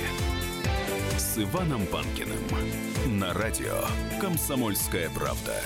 с 1.18 1.38
Иваном 1.38 1.86
Панкиным 1.86 2.40
на 3.20 3.34
радио 3.34 3.86
«Комсомольская 4.20 5.10
правда». 5.12 5.62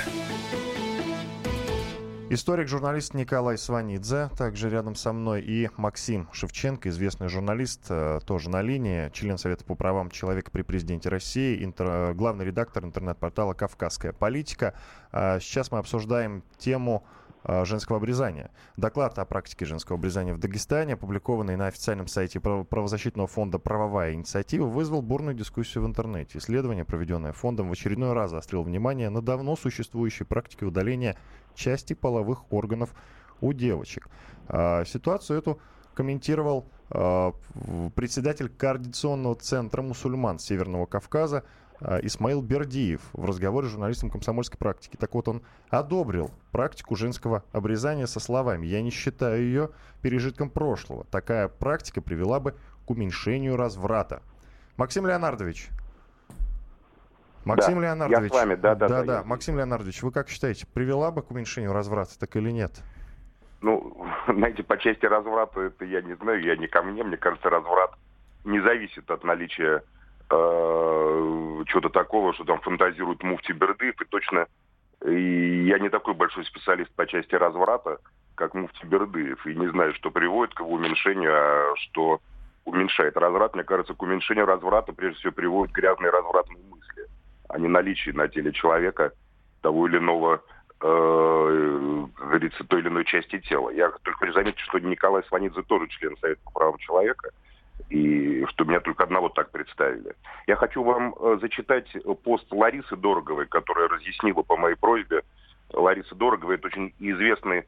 Историк, 2.31 2.67
журналист 2.67 3.15
Николай 3.15 3.57
Сванидзе, 3.57 4.29
также 4.37 4.69
рядом 4.69 4.93
со 4.93 5.13
мной, 5.13 5.41
и 5.41 5.67
Максим 5.77 6.29
Шевченко, 6.31 6.87
известный 6.89 7.27
журналист, 7.27 7.87
э, 7.89 8.19
тоже 8.23 8.51
на 8.51 8.61
линии, 8.61 9.09
член 9.13 9.39
Совета 9.39 9.65
по 9.65 9.73
правам 9.73 10.11
человека 10.11 10.51
при 10.51 10.61
президенте 10.61 11.09
России, 11.09 11.63
интер, 11.63 12.13
главный 12.13 12.45
редактор 12.45 12.85
интернет-портала 12.85 13.55
«Кавказская 13.55 14.13
политика». 14.13 14.75
А 15.11 15.39
сейчас 15.39 15.71
мы 15.71 15.79
обсуждаем 15.79 16.43
тему 16.59 17.03
Э, 17.03 17.18
женского 17.65 17.97
обрезания. 17.97 18.51
Доклад 18.77 19.17
о 19.17 19.25
практике 19.25 19.65
женского 19.65 19.97
обрезания 19.97 20.33
в 20.33 20.39
Дагестане, 20.39 20.93
опубликованный 20.93 21.55
на 21.55 21.67
официальном 21.67 22.07
сайте 22.07 22.39
правозащитного 22.39 23.27
фонда 23.27 23.59
«Правовая 23.59 24.13
инициатива», 24.13 24.65
вызвал 24.65 25.01
бурную 25.01 25.35
дискуссию 25.35 25.83
в 25.83 25.87
интернете. 25.87 26.37
Исследование, 26.37 26.85
проведенное 26.85 27.33
фондом, 27.33 27.69
в 27.69 27.71
очередной 27.71 28.13
раз 28.13 28.31
заострило 28.31 28.63
внимание 28.63 29.09
на 29.09 29.21
давно 29.21 29.55
существующей 29.55 30.25
практике 30.25 30.65
удаления 30.65 31.17
части 31.55 31.93
половых 31.93 32.51
органов 32.51 32.93
у 33.41 33.53
девочек. 33.53 34.07
А, 34.47 34.85
ситуацию 34.85 35.39
эту 35.39 35.59
комментировал 35.93 36.69
а, 36.89 37.33
председатель 37.95 38.49
Координационного 38.49 39.35
центра 39.35 39.81
мусульман 39.81 40.39
Северного 40.39 40.85
Кавказа 40.85 41.43
Исмаил 42.01 42.41
Бердиев 42.41 43.01
в 43.13 43.25
разговоре 43.25 43.67
с 43.67 43.71
журналистом 43.71 44.09
комсомольской 44.09 44.57
практики. 44.57 44.97
Так 44.97 45.13
вот, 45.13 45.27
он 45.27 45.41
одобрил 45.69 46.31
практику 46.51 46.95
женского 46.95 47.43
обрезания 47.51 48.05
со 48.05 48.19
словами 48.19 48.65
«Я 48.65 48.81
не 48.81 48.89
считаю 48.89 49.41
ее 49.41 49.69
пережитком 50.01 50.49
прошлого. 50.49 51.05
Такая 51.05 51.47
практика 51.47 52.01
привела 52.01 52.39
бы 52.39 52.55
к 52.85 52.89
уменьшению 52.89 53.55
разврата». 53.55 54.21
Максим 54.77 55.07
Леонардович. 55.07 55.69
Максим 57.45 57.75
да, 57.75 57.81
Леонардович. 57.81 58.31
Я 58.31 58.37
с 58.37 58.41
вами, 58.41 58.55
да, 58.55 58.75
да, 58.75 58.87
да. 58.87 58.99
Да, 58.99 59.03
да. 59.03 59.23
Максим 59.23 59.57
Леонардович, 59.57 60.03
вы 60.03 60.11
как 60.11 60.29
считаете, 60.29 60.67
привела 60.67 61.11
бы 61.11 61.21
к 61.21 61.31
уменьшению 61.31 61.73
разврата, 61.73 62.19
так 62.19 62.35
или 62.35 62.51
нет? 62.51 62.81
Ну, 63.61 64.05
знаете, 64.27 64.63
по 64.63 64.77
части 64.77 65.05
разврата 65.05 65.61
это 65.61 65.85
я 65.85 66.01
не 66.01 66.15
знаю, 66.15 66.41
я 66.43 66.55
не 66.55 66.67
ко 66.67 66.81
мне. 66.81 67.03
Мне 67.03 67.17
кажется, 67.17 67.49
разврат 67.49 67.91
не 68.43 68.59
зависит 68.61 69.09
от 69.11 69.23
наличия 69.23 69.83
э, 70.29 71.63
чего-то 71.67 71.89
такого, 71.89 72.33
что 72.33 72.43
там 72.45 72.59
фантазирует 72.61 73.23
муфти 73.23 73.51
Бердыев, 73.51 74.01
и 74.01 74.05
точно 74.05 74.47
и 75.05 75.63
я 75.65 75.79
не 75.79 75.89
такой 75.89 76.13
большой 76.13 76.45
специалист 76.45 76.91
по 76.91 77.07
части 77.07 77.33
разврата, 77.35 77.99
как 78.35 78.53
муфти 78.53 78.85
Бердыев, 78.85 79.45
и 79.45 79.55
не 79.55 79.67
знаю, 79.67 79.93
что 79.93 80.11
приводит 80.11 80.53
к 80.55 80.59
его 80.59 80.71
уменьшению, 80.71 81.31
а 81.33 81.73
что 81.77 82.19
уменьшает 82.65 83.15
разврат. 83.17 83.55
Мне 83.55 83.63
кажется, 83.63 83.93
к 83.93 84.01
уменьшению 84.01 84.45
разврата 84.45 84.91
прежде 84.91 85.19
всего 85.19 85.31
приводят 85.31 85.73
грязные 85.73 86.11
развратные 86.11 86.63
мысли, 86.69 87.05
а 87.47 87.57
не 87.57 87.67
наличие 87.67 88.13
на 88.13 88.27
теле 88.27 88.51
человека 88.51 89.11
того 89.61 89.87
или 89.87 89.97
иного 89.97 90.41
э, 90.81 92.05
говорится, 92.17 92.63
той 92.65 92.81
или 92.81 92.89
иной 92.89 93.05
части 93.05 93.39
тела. 93.39 93.69
Я 93.69 93.91
только 94.03 94.19
хочу 94.19 94.33
заметить, 94.33 94.59
что 94.59 94.79
Николай 94.79 95.23
Сванидзе 95.23 95.61
тоже 95.63 95.87
член 95.87 96.15
Совета 96.17 96.41
по 96.43 96.51
правам 96.51 96.77
человека 96.77 97.31
и 97.89 98.45
что 98.45 98.65
меня 98.65 98.79
только 98.79 99.03
одного 99.03 99.29
так 99.29 99.51
представили. 99.51 100.15
Я 100.47 100.55
хочу 100.55 100.83
вам 100.83 101.15
э, 101.19 101.37
зачитать 101.41 101.91
пост 102.23 102.45
Ларисы 102.51 102.95
Дороговой, 102.95 103.47
которая 103.47 103.87
разъяснила 103.87 104.43
по 104.43 104.57
моей 104.57 104.75
просьбе. 104.75 105.23
Лариса 105.73 106.15
Дорогова– 106.15 106.51
это 106.53 106.67
очень 106.67 106.93
известная 106.99 107.65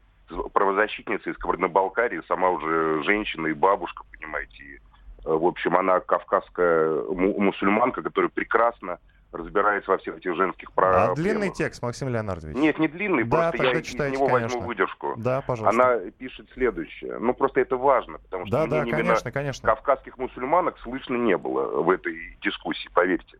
правозащитница 0.52 1.30
из 1.30 1.36
Кабардино-Балкарии, 1.36 2.22
сама 2.26 2.50
уже 2.50 3.02
женщина 3.04 3.48
и 3.48 3.52
бабушка, 3.52 4.04
понимаете. 4.16 4.80
Э, 5.24 5.32
в 5.32 5.44
общем, 5.44 5.76
она 5.76 6.00
кавказская 6.00 7.02
мусульманка, 7.04 8.02
которая 8.02 8.30
прекрасно 8.30 8.98
разбирается 9.32 9.90
во 9.90 9.98
всех 9.98 10.18
этих 10.18 10.34
женских 10.36 10.72
проблемах. 10.72 11.10
А 11.10 11.14
длинный 11.14 11.50
текст, 11.50 11.82
Максим 11.82 12.08
Леонардович? 12.08 12.56
Нет, 12.56 12.78
не 12.78 12.88
длинный, 12.88 13.24
да, 13.24 13.50
просто 13.50 13.66
я 13.66 13.82
читайте, 13.82 14.14
из 14.14 14.18
него 14.18 14.28
конечно. 14.28 14.56
возьму 14.56 14.68
выдержку. 14.68 15.14
Да, 15.16 15.40
пожалуйста. 15.40 15.82
Она 15.82 16.10
пишет 16.10 16.48
следующее. 16.54 17.18
Ну, 17.18 17.34
просто 17.34 17.60
это 17.60 17.76
важно, 17.76 18.18
потому 18.18 18.46
что 18.46 18.56
да, 18.56 18.66
да, 18.66 18.90
конечно, 18.90 19.32
конечно. 19.32 19.66
кавказских 19.66 20.18
мусульманок 20.18 20.78
слышно 20.80 21.16
не 21.16 21.36
было 21.36 21.82
в 21.82 21.90
этой 21.90 22.36
дискуссии, 22.42 22.88
поверьте. 22.94 23.38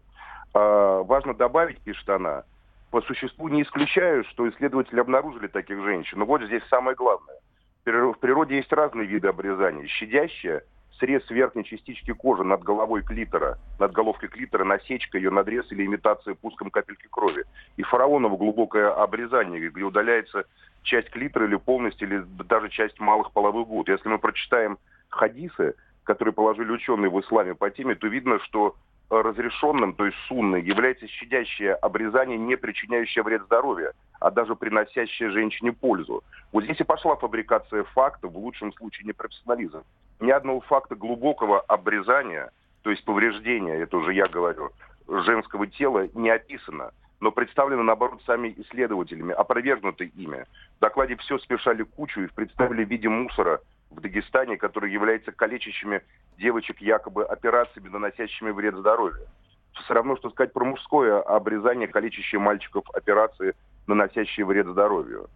А, 0.55 1.03
важно 1.03 1.35
добавить, 1.35 1.79
пишет 1.81 2.09
она, 2.09 2.45
по 2.91 3.01
существу 3.03 3.49
не 3.49 3.63
исключаю, 3.63 4.25
что 4.25 4.49
исследователи 4.49 5.01
обнаружили 5.01 5.47
таких 5.47 5.83
женщин. 5.83 6.19
Но 6.19 6.27
вот 6.27 6.43
здесь 6.43 6.63
самое 6.69 6.97
главное. 6.97 7.37
В 7.85 8.15
природе 8.21 8.57
есть 8.57 8.73
разные 8.73 9.07
виды 9.07 9.29
обрезания. 9.29 9.87
Щадящая– 9.87 10.63
срез 11.03 11.29
верхней 11.31 11.65
частички 11.65 12.13
кожи 12.13 12.45
над 12.45 12.63
головой 12.63 13.03
клитора, 13.03 13.59
над 13.81 13.91
головкой 13.91 14.29
клитора, 14.29 14.63
насечка, 14.63 15.19
ее 15.19 15.31
надрез 15.31 15.67
или 15.73 15.85
имитация 15.85 16.35
пуском 16.37 16.71
капельки 16.71 17.09
крови. 17.11 17.45
И 17.77 17.83
фараоново 17.83 18.37
глубокое 18.37 18.93
обрезание, 18.93 19.69
где 19.69 19.83
удаляется 19.83 20.45
часть 20.85 21.11
клитора 21.11 21.47
или 21.47 21.57
полностью, 21.57 22.07
или 22.07 22.25
даже 22.45 22.69
часть 22.69 23.01
малых 23.01 23.33
половых 23.33 23.67
гуд. 23.67 23.89
Если 23.89 24.09
мы 24.09 24.19
прочитаем 24.19 24.79
хадисы, 25.09 25.75
которые 26.05 26.33
положили 26.33 26.71
ученые 26.71 27.11
в 27.11 27.21
исламе 27.21 27.57
по 27.57 27.69
теме, 27.69 27.97
то 27.97 28.07
видно, 28.07 28.39
что 28.45 28.77
разрешенным, 29.11 29.95
то 29.95 30.07
есть 30.07 30.17
сунной, 30.29 30.63
является 30.63 31.09
щадящее 31.09 31.75
обрезание, 31.75 32.39
не 32.39 32.57
причиняющее 32.57 33.25
вред 33.25 33.43
здоровью, 33.43 33.93
а 34.21 34.31
даже 34.31 34.55
приносящее 34.55 35.31
женщине 35.31 35.73
пользу. 35.73 36.23
Вот 36.53 36.63
здесь 36.63 36.81
и 36.81 36.85
пошла 36.85 37.17
фабрикация 37.17 37.83
фактов, 37.83 38.33
в 38.33 38.39
лучшем 38.39 38.73
случае 38.73 39.09
непрофессионализм. 39.09 39.83
Ни 40.23 40.31
одного 40.31 40.61
факта 40.61 40.95
глубокого 40.95 41.61
обрезания, 41.61 42.51
то 42.83 42.91
есть 42.91 43.05
повреждения, 43.05 43.75
это 43.75 43.97
уже 43.97 44.15
я 44.15 44.29
говорю, 44.29 44.71
женского 45.09 45.67
тела 45.67 46.09
не 46.15 46.31
описано 46.31 46.93
но 47.23 47.31
представлено, 47.31 47.85
наоборот, 47.85 48.21
сами 48.27 48.53
исследователями, 48.59 49.33
опровергнуты 49.33 50.07
ими. 50.07 50.45
В 50.79 50.81
докладе 50.81 51.15
все 51.19 51.39
смешали 51.39 51.85
кучу 51.85 52.23
и 52.23 52.27
представили 52.27 52.85
в 52.85 52.89
виде 52.89 53.09
мусора 53.09 53.61
в 53.93 54.01
Дагестане, 54.01 54.57
который 54.57 54.91
является 54.91 55.31
калечащими 55.31 56.03
девочек 56.37 56.81
якобы 56.81 57.25
операциями, 57.25 57.91
наносящими 57.91 58.51
вред 58.51 58.75
здоровью. 58.75 59.29
Все 59.73 59.95
равно, 59.95 60.17
что 60.17 60.31
сказать 60.31 60.53
про 60.53 60.65
мужское 60.65 61.21
обрезание, 61.21 61.87
калечащие 61.87 62.41
мальчиков 62.41 62.83
операции, 62.93 63.55
наносящие 63.87 64.45
вред 64.45 64.67
здоровью. 64.67 65.31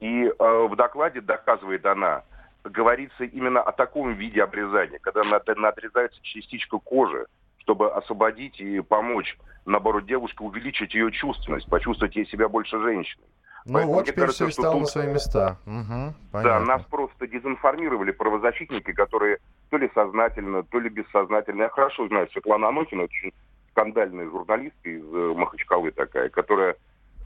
И 0.00 0.24
э, 0.24 0.66
в 0.70 0.74
докладе, 0.74 1.20
доказывает 1.20 1.84
она, 1.84 2.22
говорится 2.70 3.24
именно 3.24 3.60
о 3.62 3.72
таком 3.72 4.14
виде 4.14 4.42
обрезания, 4.42 4.98
когда 5.00 5.22
отрезается 5.68 6.20
частичка 6.22 6.78
кожи, 6.78 7.26
чтобы 7.58 7.92
освободить 7.92 8.60
и 8.60 8.80
помочь, 8.80 9.36
наоборот, 9.64 10.06
девушке 10.06 10.44
увеличить 10.44 10.94
ее 10.94 11.10
чувственность, 11.12 11.68
почувствовать 11.68 12.16
ей 12.16 12.26
себя 12.26 12.48
больше 12.48 12.78
женщиной. 12.80 13.26
Ну 13.64 13.74
Поэтому 13.74 13.94
вот 13.94 14.04
теперь 14.04 14.26
кажется, 14.26 14.46
все 14.46 14.62
стало 14.62 14.78
на 14.78 14.86
свои 14.86 15.08
места. 15.08 15.58
Угу, 15.66 16.42
да, 16.44 16.60
нас 16.60 16.82
просто 16.84 17.26
дезинформировали 17.26 18.12
правозащитники, 18.12 18.92
которые 18.92 19.38
то 19.70 19.76
ли 19.76 19.90
сознательно, 19.92 20.62
то 20.62 20.78
ли 20.78 20.88
бессознательно. 20.88 21.62
Я 21.62 21.68
хорошо 21.68 22.06
знаю 22.06 22.28
Светлана 22.30 22.68
Анохина, 22.68 23.02
очень 23.02 23.32
скандальная 23.72 24.30
журналистка 24.30 24.88
из 24.88 25.02
э, 25.02 25.34
Махачкалы 25.36 25.90
такая, 25.90 26.28
которая 26.28 26.76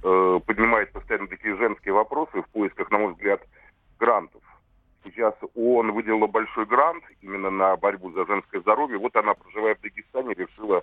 э, 0.02 0.40
поднимает 0.46 0.92
постоянно 0.92 1.28
такие 1.28 1.56
женские 1.56 1.92
вопросы 1.92 2.40
в 2.40 2.48
поисках, 2.48 2.90
на 2.90 2.98
мой 2.98 3.12
взгляд, 3.12 3.42
грантов. 3.98 4.42
Сейчас 5.04 5.34
ООН 5.54 5.92
выделила 5.92 6.26
большой 6.26 6.66
грант 6.66 7.02
именно 7.22 7.50
на 7.50 7.76
борьбу 7.76 8.10
за 8.12 8.26
женское 8.26 8.60
здоровье. 8.60 8.98
Вот 8.98 9.16
она, 9.16 9.34
проживая 9.34 9.74
в 9.74 9.80
Дагестане, 9.80 10.34
решила 10.34 10.82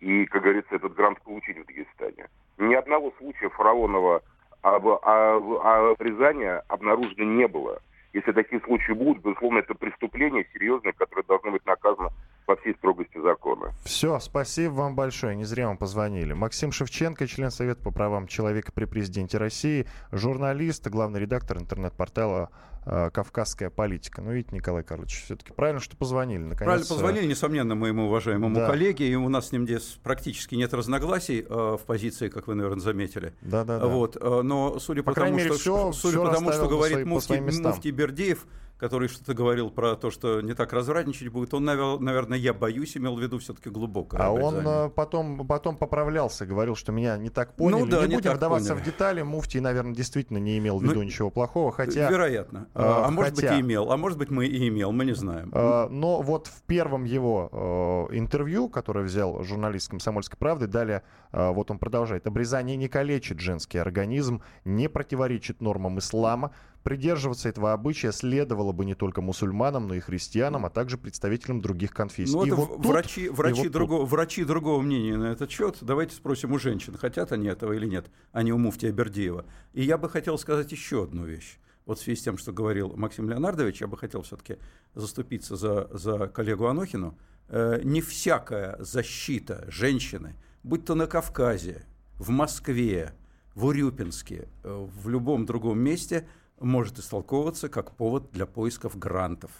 и, 0.00 0.26
как 0.26 0.42
говорится, 0.42 0.76
этот 0.76 0.94
грант 0.94 1.20
получить 1.22 1.58
в 1.58 1.66
Дагестане. 1.66 2.28
Ни 2.58 2.74
одного 2.74 3.12
случая 3.18 3.48
фараонова 3.48 4.22
обрезания 4.62 6.62
обнаружено 6.68 7.24
не 7.24 7.48
было. 7.48 7.80
Если 8.12 8.32
такие 8.32 8.60
случаи 8.62 8.92
будут, 8.92 9.22
безусловно, 9.22 9.58
это 9.58 9.74
преступление 9.74 10.46
серьезное, 10.52 10.92
которое 10.92 11.24
должно 11.24 11.50
быть 11.50 11.66
наказано 11.66 12.10
во 12.48 12.56
всей 12.56 12.74
строгости 12.74 13.20
закона. 13.20 13.72
Все, 13.84 14.18
спасибо 14.18 14.72
вам 14.72 14.96
большое. 14.96 15.36
Не 15.36 15.44
зря 15.44 15.68
вам 15.68 15.76
позвонили. 15.76 16.32
Максим 16.32 16.72
Шевченко, 16.72 17.26
член 17.26 17.50
Совета 17.50 17.82
по 17.82 17.90
правам 17.90 18.26
человека 18.26 18.72
при 18.72 18.86
президенте 18.86 19.36
России, 19.36 19.86
журналист, 20.10 20.86
главный 20.88 21.20
редактор 21.20 21.58
интернет-портала 21.58 22.48
э, 22.86 23.10
«Кавказская 23.12 23.68
политика». 23.68 24.22
Ну, 24.22 24.32
видите, 24.32 24.56
Николай 24.56 24.82
Карлович, 24.82 25.24
все-таки 25.24 25.52
правильно, 25.52 25.80
что 25.80 25.94
позвонили. 25.98 26.42
Наконец, 26.42 26.64
правильно 26.64 26.86
э, 26.86 26.88
позвонили, 26.88 27.26
несомненно, 27.26 27.74
моему 27.74 28.06
уважаемому 28.06 28.54
да. 28.54 28.66
коллеге. 28.66 29.06
И 29.08 29.14
у 29.14 29.28
нас 29.28 29.48
с 29.48 29.52
ним 29.52 29.64
здесь 29.64 29.98
практически 30.02 30.54
нет 30.54 30.72
разногласий 30.72 31.44
э, 31.46 31.76
в 31.78 31.84
позиции, 31.84 32.30
как 32.30 32.46
вы, 32.46 32.54
наверное, 32.54 32.80
заметили. 32.80 33.34
Да, 33.42 33.64
да, 33.64 33.78
да. 33.78 33.86
Вот, 33.86 34.16
э, 34.18 34.40
но 34.42 34.78
судя 34.78 35.02
по, 35.02 35.12
по 35.12 35.20
тому, 35.20 35.36
мере, 35.36 35.50
что, 35.50 35.58
все, 35.58 35.92
судя 35.92 36.16
все 36.16 36.26
по 36.26 36.32
тому, 36.32 36.52
что 36.52 36.66
говорит 36.66 37.04
муфти, 37.04 37.60
муфти 37.60 37.88
Бердеев, 37.90 38.46
который 38.78 39.08
что-то 39.08 39.34
говорил 39.34 39.70
про 39.70 39.96
то, 39.96 40.10
что 40.10 40.40
не 40.40 40.54
так 40.54 40.72
развратничать 40.72 41.28
будет, 41.28 41.52
он, 41.52 41.64
наверное, 41.64 42.38
я 42.38 42.54
боюсь, 42.54 42.96
имел 42.96 43.16
в 43.16 43.20
виду 43.20 43.38
все-таки 43.38 43.70
глубокое 43.70 44.20
А 44.20 44.30
он 44.30 44.66
э, 44.66 44.88
потом, 44.90 45.46
потом 45.46 45.76
поправлялся, 45.76 46.46
говорил, 46.46 46.76
что 46.76 46.92
меня 46.92 47.16
не 47.16 47.28
так 47.28 47.54
поняли. 47.54 47.80
Ну, 47.80 47.86
да, 47.86 48.02
не, 48.02 48.10
не 48.10 48.14
будем 48.16 48.32
вдаваться 48.34 48.70
поняли. 48.70 48.82
в 48.82 48.86
детали. 48.86 49.22
Муфтий, 49.22 49.60
наверное, 49.60 49.94
действительно 49.94 50.38
не 50.38 50.58
имел 50.58 50.78
в 50.78 50.82
виду 50.82 50.94
ну, 50.94 51.02
ничего 51.02 51.30
плохого, 51.30 51.72
хотя... 51.72 52.08
Вероятно. 52.08 52.68
Э, 52.74 52.80
а, 52.80 53.06
а 53.06 53.10
может 53.10 53.34
быть 53.34 53.44
и 53.44 53.60
имел, 53.60 53.90
а 53.90 53.96
может 53.96 54.16
быть 54.16 54.30
мы 54.30 54.46
и 54.46 54.68
имел, 54.68 54.92
мы 54.92 55.04
не 55.04 55.14
знаем. 55.14 55.50
Э, 55.52 55.88
но 55.90 56.22
вот 56.22 56.46
в 56.46 56.62
первом 56.62 57.04
его 57.04 58.08
интервью, 58.12 58.68
которое 58.68 59.04
взял 59.04 59.42
журналист 59.42 59.90
«Комсомольской 59.90 60.38
правды», 60.38 60.66
далее 60.66 61.02
вот 61.32 61.70
он 61.70 61.78
продолжает. 61.78 62.26
Обрезание 62.26 62.76
не 62.76 62.88
калечит 62.88 63.40
женский 63.40 63.78
организм, 63.78 64.42
не 64.64 64.88
противоречит 64.88 65.60
нормам 65.60 65.98
ислама, 65.98 66.52
Придерживаться 66.82 67.48
этого 67.48 67.72
обычая 67.72 68.12
следовало 68.12 68.72
бы 68.72 68.84
не 68.84 68.94
только 68.94 69.20
мусульманам, 69.20 69.88
но 69.88 69.94
и 69.94 70.00
христианам, 70.00 70.64
а 70.64 70.70
также 70.70 70.96
представителям 70.96 71.60
других 71.60 71.92
конфессий. 71.92 72.32
Ну, 72.32 72.46
и 72.46 72.50
вот 72.50 72.84
врачи, 72.84 73.26
тут, 73.26 73.36
врачи, 73.36 73.62
вот 73.62 73.72
другого, 73.72 74.06
врачи 74.06 74.44
другого 74.44 74.80
мнения 74.80 75.16
на 75.16 75.32
этот 75.32 75.50
счет. 75.50 75.78
Давайте 75.80 76.14
спросим 76.14 76.52
у 76.52 76.58
женщин, 76.58 76.96
хотят 76.96 77.32
они 77.32 77.48
этого 77.48 77.72
или 77.72 77.86
нет, 77.86 78.06
а 78.32 78.42
не 78.42 78.52
у 78.52 78.58
муфтия 78.58 78.92
Бердеева. 78.92 79.44
И 79.72 79.82
я 79.82 79.98
бы 79.98 80.08
хотел 80.08 80.38
сказать 80.38 80.70
еще 80.70 81.02
одну 81.02 81.24
вещь. 81.24 81.58
Вот 81.84 81.98
в 81.98 82.02
связи 82.02 82.20
с 82.20 82.22
тем, 82.22 82.38
что 82.38 82.52
говорил 82.52 82.94
Максим 82.96 83.28
Леонардович, 83.28 83.80
я 83.80 83.86
бы 83.86 83.96
хотел 83.96 84.22
все-таки 84.22 84.58
заступиться 84.94 85.56
за, 85.56 85.88
за 85.90 86.28
коллегу 86.28 86.66
Анохину. 86.66 87.18
Э, 87.48 87.80
не 87.82 88.02
всякая 88.02 88.76
защита 88.78 89.64
женщины, 89.68 90.36
будь 90.62 90.84
то 90.84 90.94
на 90.94 91.06
Кавказе, 91.06 91.86
в 92.18 92.30
Москве, 92.30 93.14
в 93.54 93.64
Урюпинске, 93.64 94.48
э, 94.62 94.86
в 95.02 95.08
любом 95.08 95.44
другом 95.44 95.80
месте– 95.80 96.28
может 96.60 96.98
истолковываться 96.98 97.68
как 97.68 97.92
повод 97.92 98.30
для 98.32 98.46
поисков 98.46 98.98
грантов. 98.98 99.50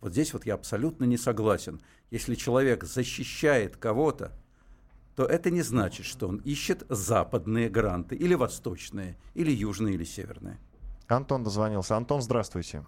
Вот 0.00 0.12
здесь 0.12 0.32
вот 0.32 0.46
я 0.46 0.54
абсолютно 0.54 1.04
не 1.04 1.16
согласен. 1.16 1.80
Если 2.10 2.34
человек 2.34 2.84
защищает 2.84 3.76
кого-то, 3.76 4.32
то 5.16 5.24
это 5.24 5.50
не 5.50 5.62
значит, 5.62 6.06
что 6.06 6.28
он 6.28 6.38
ищет 6.38 6.84
западные 6.88 7.68
гранты, 7.68 8.16
или 8.16 8.34
восточные, 8.34 9.16
или 9.34 9.50
южные, 9.50 9.94
или 9.94 10.04
северные. 10.04 10.58
Антон 11.08 11.44
дозвонился. 11.44 11.96
Антон, 11.96 12.22
здравствуйте. 12.22 12.84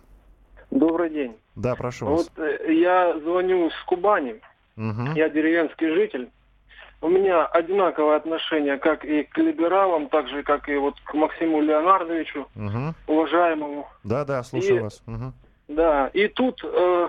Добрый 0.71 1.11
день. 1.11 1.37
Да, 1.55 1.75
прошу 1.75 2.07
вас. 2.07 2.31
Вот 2.37 2.45
э, 2.45 2.73
я 2.75 3.19
звоню 3.21 3.71
с 3.71 3.85
Кубани. 3.85 4.41
Угу. 4.77 5.13
Я 5.15 5.29
деревенский 5.29 5.89
житель 5.95 6.31
у 7.05 7.09
меня 7.11 7.45
одинаковое 7.45 8.17
отношение 8.17 8.79
как 8.79 9.05
и 9.05 9.25
к 9.25 9.37
либералам, 9.37 10.09
так 10.09 10.27
же, 10.29 10.43
как 10.43 10.71
и 10.71 10.77
вот 10.77 10.99
к 11.05 11.13
Максиму 11.13 11.61
Леонардовичу, 11.61 12.49
угу. 12.57 12.95
уважаемому. 13.07 13.87
Да, 14.05 14.25
да, 14.25 14.43
слушаю 14.43 14.77
и, 14.77 14.81
вас. 14.81 15.03
Угу. 15.07 15.33
Да, 15.69 16.09
и 16.15 16.29
тут 16.29 16.65
э, 16.65 17.09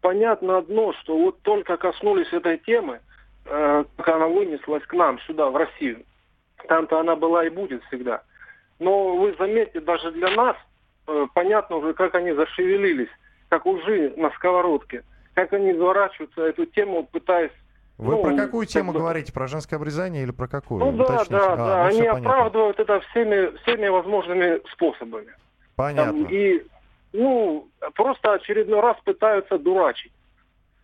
понятно 0.00 0.58
одно, 0.58 0.92
что 0.94 1.16
вот 1.16 1.40
только 1.42 1.76
коснулись 1.76 2.32
этой 2.32 2.58
темы, 2.58 2.98
э, 3.44 3.84
как 3.96 4.08
она 4.08 4.26
вынеслась 4.26 4.82
к 4.86 4.92
нам 4.92 5.20
сюда, 5.20 5.48
в 5.48 5.56
Россию. 5.56 6.02
Там-то 6.66 6.98
она 6.98 7.14
была 7.14 7.46
и 7.46 7.48
будет 7.48 7.84
всегда. 7.84 8.22
Но 8.80 9.18
вы 9.18 9.36
заметьте, 9.38 9.78
даже 9.78 10.10
для 10.10 10.30
нас 10.30 10.56
э, 11.06 11.26
понятно 11.32 11.76
уже, 11.76 11.94
как 11.94 12.16
они 12.16 12.32
зашевелились, 12.32 13.10
как 13.50 13.66
ужи 13.66 14.12
на 14.16 14.30
сковородке, 14.30 15.04
как 15.34 15.52
они 15.52 15.70
изворачиваются 15.70 16.42
эту 16.42 16.66
тему, 16.66 17.04
пытаясь 17.04 17.52
вы 18.02 18.16
ну, 18.16 18.22
про 18.22 18.36
какую 18.36 18.66
тему 18.66 18.92
бы... 18.92 18.98
говорите? 18.98 19.32
Про 19.32 19.46
женское 19.46 19.76
обрезание 19.76 20.22
или 20.22 20.32
про 20.32 20.48
какую? 20.48 20.84
Ну 20.84 20.92
да, 20.92 21.04
Уточните. 21.04 21.30
да, 21.30 21.52
а, 21.52 21.56
да. 21.56 21.84
Ну, 21.84 21.88
Они 21.88 22.06
оправдывают 22.06 22.80
это 22.80 23.00
всеми, 23.00 23.56
всеми 23.62 23.88
возможными 23.88 24.60
способами. 24.72 25.32
Понятно. 25.76 26.12
Там, 26.12 26.26
и, 26.30 26.62
ну, 27.12 27.68
просто 27.94 28.34
очередной 28.34 28.80
раз 28.80 28.96
пытаются 29.04 29.58
дурачить 29.58 30.12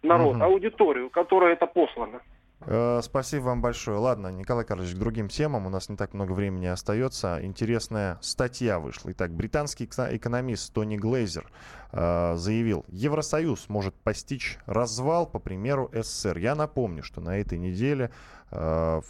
народ, 0.03 0.37
угу. 0.37 0.45
аудиторию, 0.45 1.11
которая 1.11 1.55
это 1.55 1.67
послана. 1.67 2.21
Э, 2.61 3.01
спасибо 3.03 3.45
вам 3.45 3.63
большое. 3.63 3.99
Ладно, 3.99 4.29
Николай 4.29 4.65
Карлович, 4.65 4.95
к 4.95 4.99
другим 4.99 5.29
темам. 5.29 5.67
У 5.67 5.71
нас 5.71 5.89
не 5.89 5.97
так 5.97 6.13
много 6.15 6.33
времени 6.33 6.67
остается. 6.67 7.39
Интересная 7.43 8.19
статья 8.21 8.79
вышла. 8.79 9.13
Итак, 9.13 9.33
британский 9.33 9.85
экономист 9.87 10.73
Тони 10.73 10.97
Глейзер 10.97 11.51
э, 11.93 12.35
заявил, 12.37 12.85
Евросоюз 12.89 13.69
может 13.69 13.95
постичь 13.95 14.59
развал 14.67 15.27
по 15.27 15.39
примеру 15.39 15.91
СССР. 15.93 16.39
Я 16.39 16.55
напомню, 16.55 17.03
что 17.03 17.21
на 17.21 17.39
этой 17.39 17.59
неделе 17.59 18.11
э, 18.51 19.01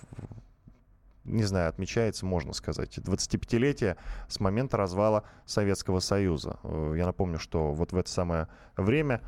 не 1.25 1.45
знаю, 1.45 1.69
отмечается, 1.69 2.25
можно 2.25 2.53
сказать, 2.55 2.97
25-летие 2.99 3.97
с 4.29 4.41
момента 4.41 4.77
развала 4.79 5.25
Советского 5.45 6.01
Союза. 6.01 6.59
Я 6.65 7.05
напомню, 7.05 7.39
что 7.39 7.73
вот 7.73 7.93
в 7.93 7.97
это 7.97 8.09
самое 8.09 8.49
время 8.77 9.21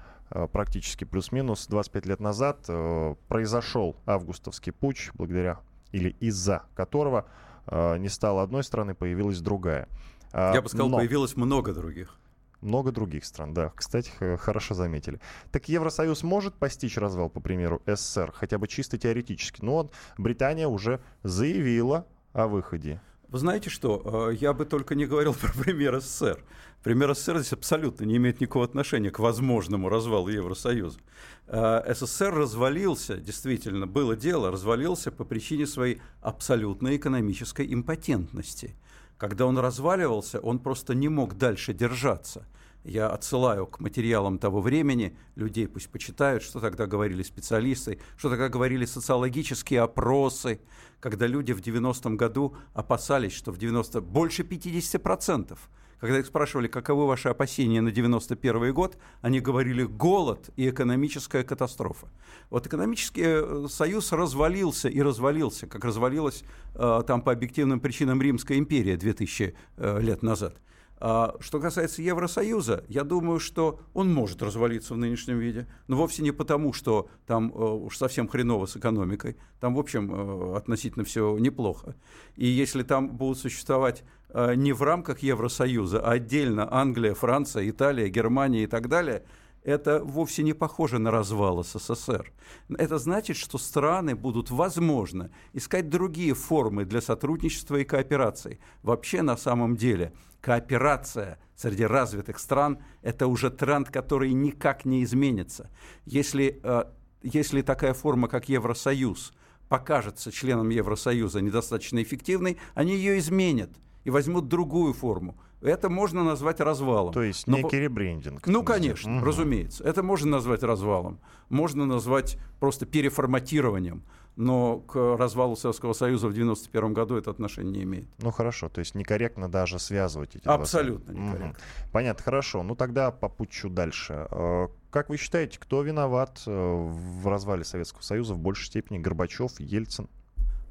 практически 0.53 1.05
плюс-минус 1.05 1.66
25 1.66 2.07
лет 2.07 2.21
назад 2.21 2.64
э, 2.69 3.14
произошел 3.29 3.97
августовский 4.07 4.73
путь, 4.73 5.11
благодаря 5.14 5.61
или 5.93 6.11
из-за 6.21 6.62
которого 6.75 7.27
э, 7.66 7.99
не 7.99 8.09
стало 8.09 8.43
одной 8.43 8.62
страны, 8.62 8.95
появилась 8.95 9.40
другая. 9.40 9.88
А, 10.33 10.55
Я 10.55 10.62
бы 10.62 10.69
сказал, 10.69 10.88
Но... 10.88 10.99
появилось 10.99 11.37
много 11.37 11.75
других. 11.75 12.16
Много 12.61 12.93
других 12.93 13.25
стран, 13.25 13.55
да. 13.55 13.73
Кстати, 13.75 14.11
хорошо 14.37 14.75
заметили. 14.75 15.19
Так 15.51 15.69
Евросоюз 15.69 16.23
может 16.23 16.55
постичь 16.55 16.99
развал, 16.99 17.31
по 17.31 17.40
примеру, 17.40 17.81
СССР, 17.87 18.33
хотя 18.35 18.59
бы 18.59 18.69
чисто 18.69 18.99
теоретически. 18.99 19.64
Но 19.64 19.73
вот 19.73 19.95
Британия 20.19 20.69
уже 20.69 21.01
заявила 21.23 22.07
о 22.35 22.49
выходе 22.49 23.01
вы 23.31 23.38
знаете 23.38 23.71
что, 23.71 24.31
я 24.33 24.53
бы 24.53 24.64
только 24.64 24.95
не 24.95 25.07
говорил 25.07 25.35
про 25.40 25.53
пример 25.53 26.01
СССР. 26.01 26.43
Пример 26.83 27.14
СССР 27.14 27.38
здесь 27.40 27.53
абсолютно 27.53 28.05
не 28.05 28.16
имеет 28.16 28.40
никакого 28.40 28.64
отношения 28.64 29.11
к 29.11 29.19
возможному 29.19 29.88
развалу 29.88 30.29
Евросоюза. 30.29 30.99
Э, 31.47 31.95
СССР 31.95 32.33
развалился, 32.35 33.19
действительно, 33.19 33.87
было 33.87 34.16
дело, 34.16 34.51
развалился 34.51 35.12
по 35.12 35.25
причине 35.25 35.66
своей 35.66 36.01
абсолютной 36.23 36.97
экономической 36.97 37.73
импотентности. 37.73 38.77
Когда 39.19 39.45
он 39.45 39.59
разваливался, 39.59 40.40
он 40.40 40.59
просто 40.59 40.95
не 40.95 41.09
мог 41.09 41.37
дальше 41.37 41.75
держаться. 41.75 42.47
Я 42.85 43.09
отсылаю 43.09 43.66
к 43.66 43.81
материалам 43.81 44.38
того 44.38 44.61
времени, 44.61 45.16
людей 45.35 45.69
пусть 45.69 45.90
почитают, 45.90 46.43
что 46.43 46.61
тогда 46.61 46.87
говорили 46.87 47.23
специалисты, 47.23 48.01
что 48.16 48.31
тогда 48.31 48.49
говорили 48.49 48.87
социологические 48.87 49.83
опросы, 49.83 50.61
когда 50.99 51.27
люди 51.27 51.53
в 51.53 51.61
90-м 51.61 52.16
году 52.16 52.57
опасались, 52.73 53.33
что 53.33 53.53
в 53.53 53.59
90 53.59 54.01
больше 54.01 54.43
50% 54.43 55.59
когда 56.01 56.19
их 56.19 56.27
спрашивали, 56.27 56.66
каковы 56.66 57.07
ваши 57.07 57.29
опасения 57.29 57.83
на 57.83 57.90
91 57.90 58.73
год, 58.73 58.97
они 59.21 59.40
говорили 59.40 59.85
голод 59.85 60.51
и 60.57 60.69
экономическая 60.71 61.45
катастрофа. 61.45 62.09
Вот 62.49 62.66
экономический 62.66 63.23
э, 63.27 63.66
союз 63.69 64.11
развалился 64.12 64.88
и 64.88 65.01
развалился, 65.03 65.66
как 65.66 65.85
развалилась 65.85 66.43
э, 66.75 67.03
там 67.07 67.21
по 67.21 67.33
объективным 67.33 67.81
причинам 67.81 68.23
Римская 68.23 68.57
империя 68.57 68.97
2000 68.97 69.55
э, 69.77 70.01
лет 70.01 70.23
назад. 70.23 70.57
А 71.02 71.34
что 71.40 71.60
касается 71.60 72.02
Евросоюза, 72.02 72.84
я 72.88 73.04
думаю, 73.04 73.40
что 73.40 73.80
он 73.94 74.12
может 74.12 74.42
развалиться 74.42 74.92
в 74.92 74.98
нынешнем 74.98 75.38
виде, 75.38 75.66
но 75.88 75.96
вовсе 75.96 76.22
не 76.22 76.30
потому, 76.30 76.74
что 76.74 77.08
там 77.26 77.50
э, 77.50 77.58
уж 77.58 77.96
совсем 77.96 78.28
хреново 78.28 78.66
с 78.66 78.76
экономикой. 78.76 79.38
Там, 79.60 79.74
в 79.74 79.78
общем, 79.78 80.12
э, 80.12 80.56
относительно 80.58 81.06
все 81.06 81.38
неплохо. 81.38 81.96
И 82.36 82.46
если 82.46 82.82
там 82.82 83.16
будут 83.16 83.38
существовать 83.38 84.04
э, 84.28 84.54
не 84.56 84.74
в 84.74 84.82
рамках 84.82 85.20
Евросоюза, 85.20 86.00
а 86.00 86.12
отдельно 86.12 86.68
Англия, 86.70 87.14
Франция, 87.14 87.68
Италия, 87.70 88.10
Германия 88.10 88.64
и 88.64 88.66
так 88.66 88.88
далее, 88.88 89.24
это 89.62 90.03
вовсе 90.03 90.42
не 90.42 90.53
похоже 90.53 90.99
на 90.99 91.11
развал 91.11 91.62
СССР. 91.62 92.33
Это 92.77 92.99
значит, 92.99 93.37
что 93.37 93.59
страны 93.59 94.14
будут, 94.14 94.51
возможно, 94.51 95.31
искать 95.53 95.88
другие 95.88 96.35
формы 96.35 96.85
для 96.85 97.01
сотрудничества 97.01 97.77
и 97.77 97.85
кооперации. 97.85 98.59
Вообще, 98.83 99.23
на 99.23 99.37
самом 99.37 99.77
деле, 99.77 100.12
кооперация 100.40 101.38
среди 101.55 101.85
развитых 101.85 102.38
стран– 102.38 102.79
это 103.03 103.27
уже 103.27 103.51
тренд, 103.51 103.90
который 103.90 104.33
никак 104.33 104.85
не 104.85 105.05
изменится. 105.05 105.70
Если, 106.07 106.61
э, 106.62 106.85
если 107.23 107.61
такая 107.62 107.92
форма, 107.92 108.29
как 108.29 108.49
Евросоюз, 108.49 109.33
покажется 109.68 110.33
членам 110.33 110.70
Евросоюза 110.70 111.42
недостаточно 111.42 112.03
эффективной, 112.03 112.59
они 112.75 112.96
ее 112.96 113.18
изменят 113.18 113.70
и 114.05 114.11
возьмут 114.11 114.49
другую 114.49 114.94
форму– 114.94 115.38
это 115.61 115.90
можно 115.90 116.25
назвать 116.25 116.61
развалом. 116.61 117.12
То 117.12 117.23
есть 117.23 117.46
некий 117.46 117.77
Но, 117.77 117.83
ребрендинг. 117.83 118.46
Ну, 118.46 118.62
конечно, 118.62 119.18
угу. 119.18 119.25
разумеется. 119.25 119.85
Это 119.85 120.03
можно 120.03 120.31
назвать 120.31 120.62
развалом. 120.62 121.20
Можно 121.49 121.87
назвать 121.87 122.38
просто 122.59 122.87
переформатированием. 122.87 124.03
Но 124.37 124.79
к 124.79 125.16
развалу 125.18 125.57
Советского 125.57 125.92
Союза 125.92 126.29
в 126.29 126.31
1991 126.31 126.94
году 126.94 127.16
это 127.16 127.31
отношение 127.31 127.73
не 127.73 127.83
имеет. 127.83 128.09
Ну 128.18 128.31
хорошо, 128.31 128.68
то 128.68 128.79
есть 128.79 128.94
некорректно 128.94 129.51
даже 129.51 129.79
связывать 129.79 130.37
эти 130.37 130.46
Абсолютно 130.46 131.12
два 131.12 131.23
некорректно. 131.23 131.51
Угу. 131.51 131.90
Понятно, 131.92 132.25
хорошо. 132.25 132.62
Ну 132.62 132.75
тогда 132.75 133.11
по 133.11 133.29
путчу 133.29 133.68
дальше. 133.68 134.29
Э, 134.31 134.68
как 134.90 135.11
вы 135.11 135.18
считаете, 135.18 135.59
кто 135.59 135.83
виноват 135.83 136.42
э, 136.46 136.51
в 136.51 137.27
развале 137.27 137.64
Советского 137.64 138.03
Союза 138.03 138.33
в 138.33 138.38
большей 138.38 138.66
степени 138.66 138.99
Горбачев, 138.99 139.59
Ельцин? 139.59 140.09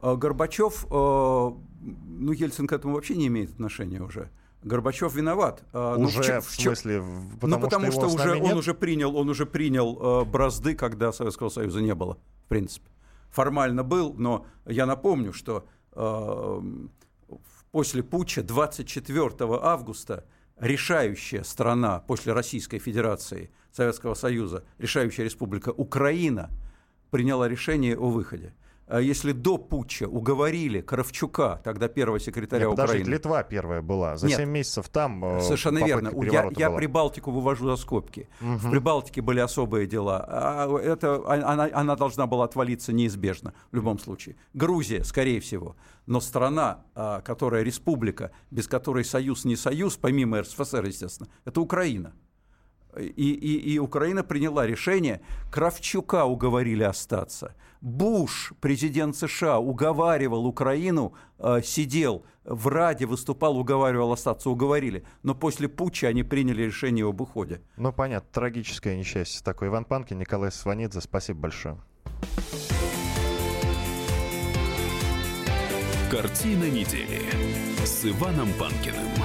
Э, 0.02 0.16
Горбачев, 0.16 0.88
ну 0.90 2.32
Ельцин 2.32 2.66
к 2.66 2.72
этому 2.72 2.96
вообще 2.96 3.16
не 3.16 3.28
имеет 3.28 3.52
отношения 3.52 4.02
уже. 4.02 4.32
Горбачев 4.62 5.16
виноват. 5.16 5.64
А, 5.74 5.98
ну, 5.98 6.06
уже, 6.06 6.42
в, 6.42 6.48
в 6.48 6.52
смысле, 6.52 7.02
потому, 7.40 7.56
ну, 7.56 7.60
потому 7.62 7.92
что, 7.92 8.10
что 8.10 8.16
уже, 8.16 8.36
он 8.42 8.58
уже 8.58 8.74
принял, 8.74 9.16
он 9.16 9.30
уже 9.30 9.46
принял 9.46 10.22
э, 10.22 10.26
бразды, 10.26 10.76
когда 10.76 11.12
Советского 11.12 11.50
Союза 11.50 11.82
не 11.82 11.96
было, 11.96 12.18
в 12.46 12.50
принципе. 12.50 12.88
Формально 13.30 13.84
был, 13.84 14.14
но 14.18 14.46
я 14.66 14.86
напомню, 14.86 15.32
что 15.34 15.66
э, 15.94 16.62
после 17.72 18.04
путча 18.04 18.44
24 18.44 19.32
августа 19.62 20.26
решающая 20.60 21.44
страна 21.44 22.00
после 22.00 22.34
Российской 22.34 22.80
Федерации, 22.80 23.52
Советского 23.72 24.14
Союза, 24.14 24.64
решающая 24.78 25.24
республика 25.24 25.70
Украина 25.70 26.50
приняла 27.12 27.48
решение 27.48 27.98
о 27.98 28.10
выходе. 28.10 28.54
А 28.90 29.00
если 29.00 29.34
до 29.34 29.60
путча 29.60 30.08
уговорили 30.08 30.82
Кравчука, 30.82 31.62
тогда 31.64 31.88
первого 31.88 32.20
секретаря 32.20 32.66
Нет, 32.66 32.74
Украины... 32.74 33.08
Литва 33.08 33.44
первая 33.44 33.84
была. 33.84 34.18
За 34.18 34.26
Нет, 34.26 34.38
7 34.38 34.50
месяцев 34.50 34.90
там 34.90 35.24
э, 35.24 35.42
Совершенно 35.42 35.78
верно. 35.86 36.12
Я, 36.24 36.50
я 36.58 36.72
Прибалтику 36.72 37.30
вывожу 37.30 37.68
за 37.68 37.76
скобки. 37.76 38.28
Угу. 38.42 38.50
В 38.50 38.72
Прибалтике 38.72 39.22
были 39.22 39.42
особые 39.42 39.86
дела. 39.86 40.26
А 40.28 40.80
это, 40.80 41.22
а, 41.24 41.54
она, 41.54 41.70
она 41.72 41.96
должна 41.96 42.26
была 42.26 42.46
отвалиться 42.46 42.92
неизбежно 42.92 43.54
в 43.72 43.76
любом 43.76 44.00
случае. 44.00 44.38
Грузия, 44.56 45.04
скорее 45.04 45.40
всего. 45.40 45.76
Но 46.08 46.20
страна, 46.20 46.84
а, 46.96 47.22
которая 47.22 47.62
республика, 47.62 48.32
без 48.50 48.68
которой 48.68 49.06
союз 49.06 49.46
не 49.46 49.56
союз, 49.56 49.98
помимо 49.98 50.42
РСФСР, 50.42 50.86
естественно, 50.86 51.30
это 51.46 51.62
Украина. 51.62 52.14
И, 52.98 53.32
и, 53.34 53.74
и 53.74 53.78
Украина 53.78 54.24
приняла 54.24 54.66
решение, 54.66 55.22
Кравчука 55.52 56.26
уговорили 56.26 56.84
остаться. 56.84 57.54
Буш, 57.82 58.54
президент 58.60 59.16
США, 59.16 59.60
уговаривал 59.60 60.46
Украину, 60.46 61.14
э, 61.38 61.62
сидел 61.64 62.26
в 62.44 62.68
Раде, 62.68 63.06
выступал, 63.06 63.58
уговаривал 63.58 64.12
остаться, 64.12 64.50
уговорили. 64.50 65.06
Но 65.24 65.34
после 65.34 65.70
путча 65.70 66.08
они 66.08 66.24
приняли 66.24 66.64
решение 66.64 67.08
об 67.08 67.22
уходе. 67.22 67.62
Ну, 67.78 67.94
понятно, 67.94 68.28
трагическое 68.34 68.98
несчастье 68.98 69.42
такое. 69.44 69.70
Иван 69.70 69.86
Панкин, 69.86 70.20
Николай 70.20 70.52
Сванидзе, 70.52 71.00
спасибо 71.00 71.40
большое. 71.40 71.78
Картина 76.12 76.70
недели 76.70 77.22
с 77.86 78.04
Иваном 78.04 78.50
Панкиным. 78.60 79.19